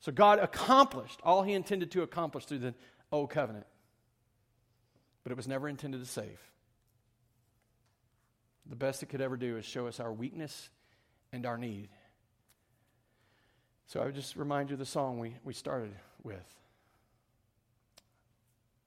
[0.00, 2.74] So God accomplished all he intended to accomplish through the
[3.12, 3.66] old covenant.
[5.22, 6.38] But it was never intended to save.
[8.68, 10.70] The best it could ever do is show us our weakness
[11.32, 11.88] and our need.
[13.86, 15.92] So I would just remind you of the song we, we started
[16.22, 16.44] with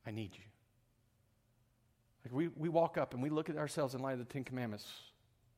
[0.06, 0.44] I need you.
[2.26, 4.44] Like we, we walk up and we look at ourselves in light of the Ten
[4.44, 4.88] Commandments.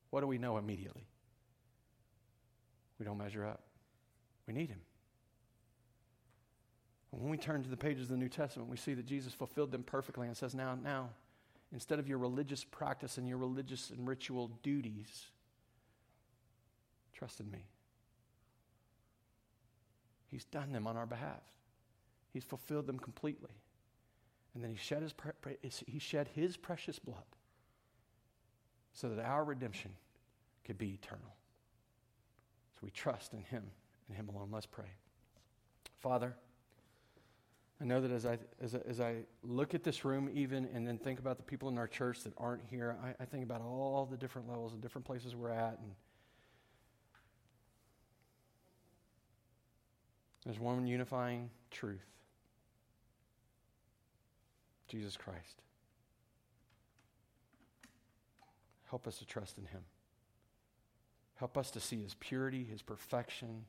[0.10, 1.08] What do we know immediately?
[3.00, 3.62] We don't measure up.
[4.48, 4.82] We need Him.
[7.12, 9.34] And when we turn to the pages of the New Testament, we see that Jesus
[9.34, 11.10] fulfilled them perfectly and says, Now, now,
[11.72, 15.28] instead of your religious practice and your religious and ritual duties,
[17.14, 17.66] trust in me.
[20.30, 21.44] He's done them on our behalf,
[22.32, 23.52] He's fulfilled them completely.
[24.54, 25.32] And then he shed his, pre-
[25.88, 27.24] he shed his precious blood
[28.94, 29.92] so that our redemption
[30.66, 31.36] could be eternal.
[32.74, 33.64] So we trust in him
[34.08, 34.50] and him alone.
[34.52, 34.92] Let's pray.
[36.00, 36.36] Father,
[37.82, 41.00] I know that as I, as as I look at this room, even, and then
[41.00, 44.06] think about the people in our church that aren't here, I, I think about all
[44.06, 45.80] the different levels and different places we're at.
[45.80, 45.92] And
[50.46, 52.06] there's one unifying truth
[54.88, 55.64] Jesus Christ.
[58.90, 59.82] Help us to trust in him.
[61.36, 63.66] Help us to see his purity, his perfection,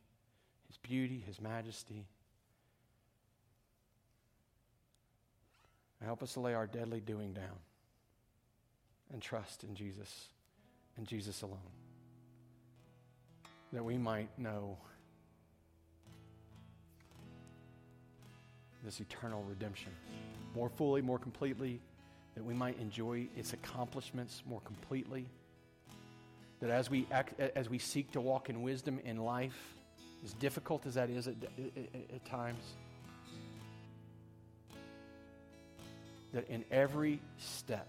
[0.66, 2.08] his beauty, his majesty.
[6.05, 7.59] Help us to lay our deadly doing down
[9.12, 10.28] and trust in Jesus
[10.96, 11.59] and Jesus alone.
[13.72, 14.78] That we might know
[18.84, 19.92] this eternal redemption
[20.55, 21.80] more fully, more completely,
[22.34, 25.26] that we might enjoy its accomplishments more completely.
[26.61, 29.74] That as we, act, as we seek to walk in wisdom in life,
[30.24, 32.62] as difficult as that is at, at, at times,
[36.33, 37.89] that in every step,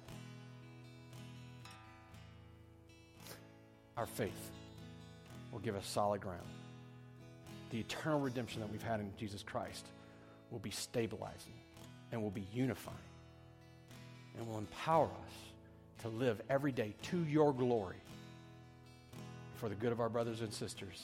[3.96, 4.52] our faith
[5.52, 6.42] will give us solid ground.
[7.70, 9.86] The eternal redemption that we've had in Jesus Christ
[10.52, 11.54] will be stabilizing
[12.12, 12.98] and will be unifying
[14.38, 17.96] and will empower us to live every day to your glory
[19.56, 21.04] for the good of our brothers and sisters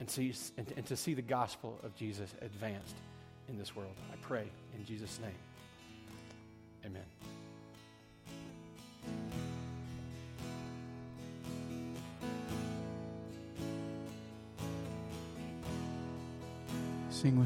[0.00, 2.94] and, see, and, and to see the gospel of Jesus advanced
[3.48, 3.94] in this world.
[4.12, 5.47] I pray in Jesus' name.
[6.84, 7.02] Amen.
[17.10, 17.36] Sing with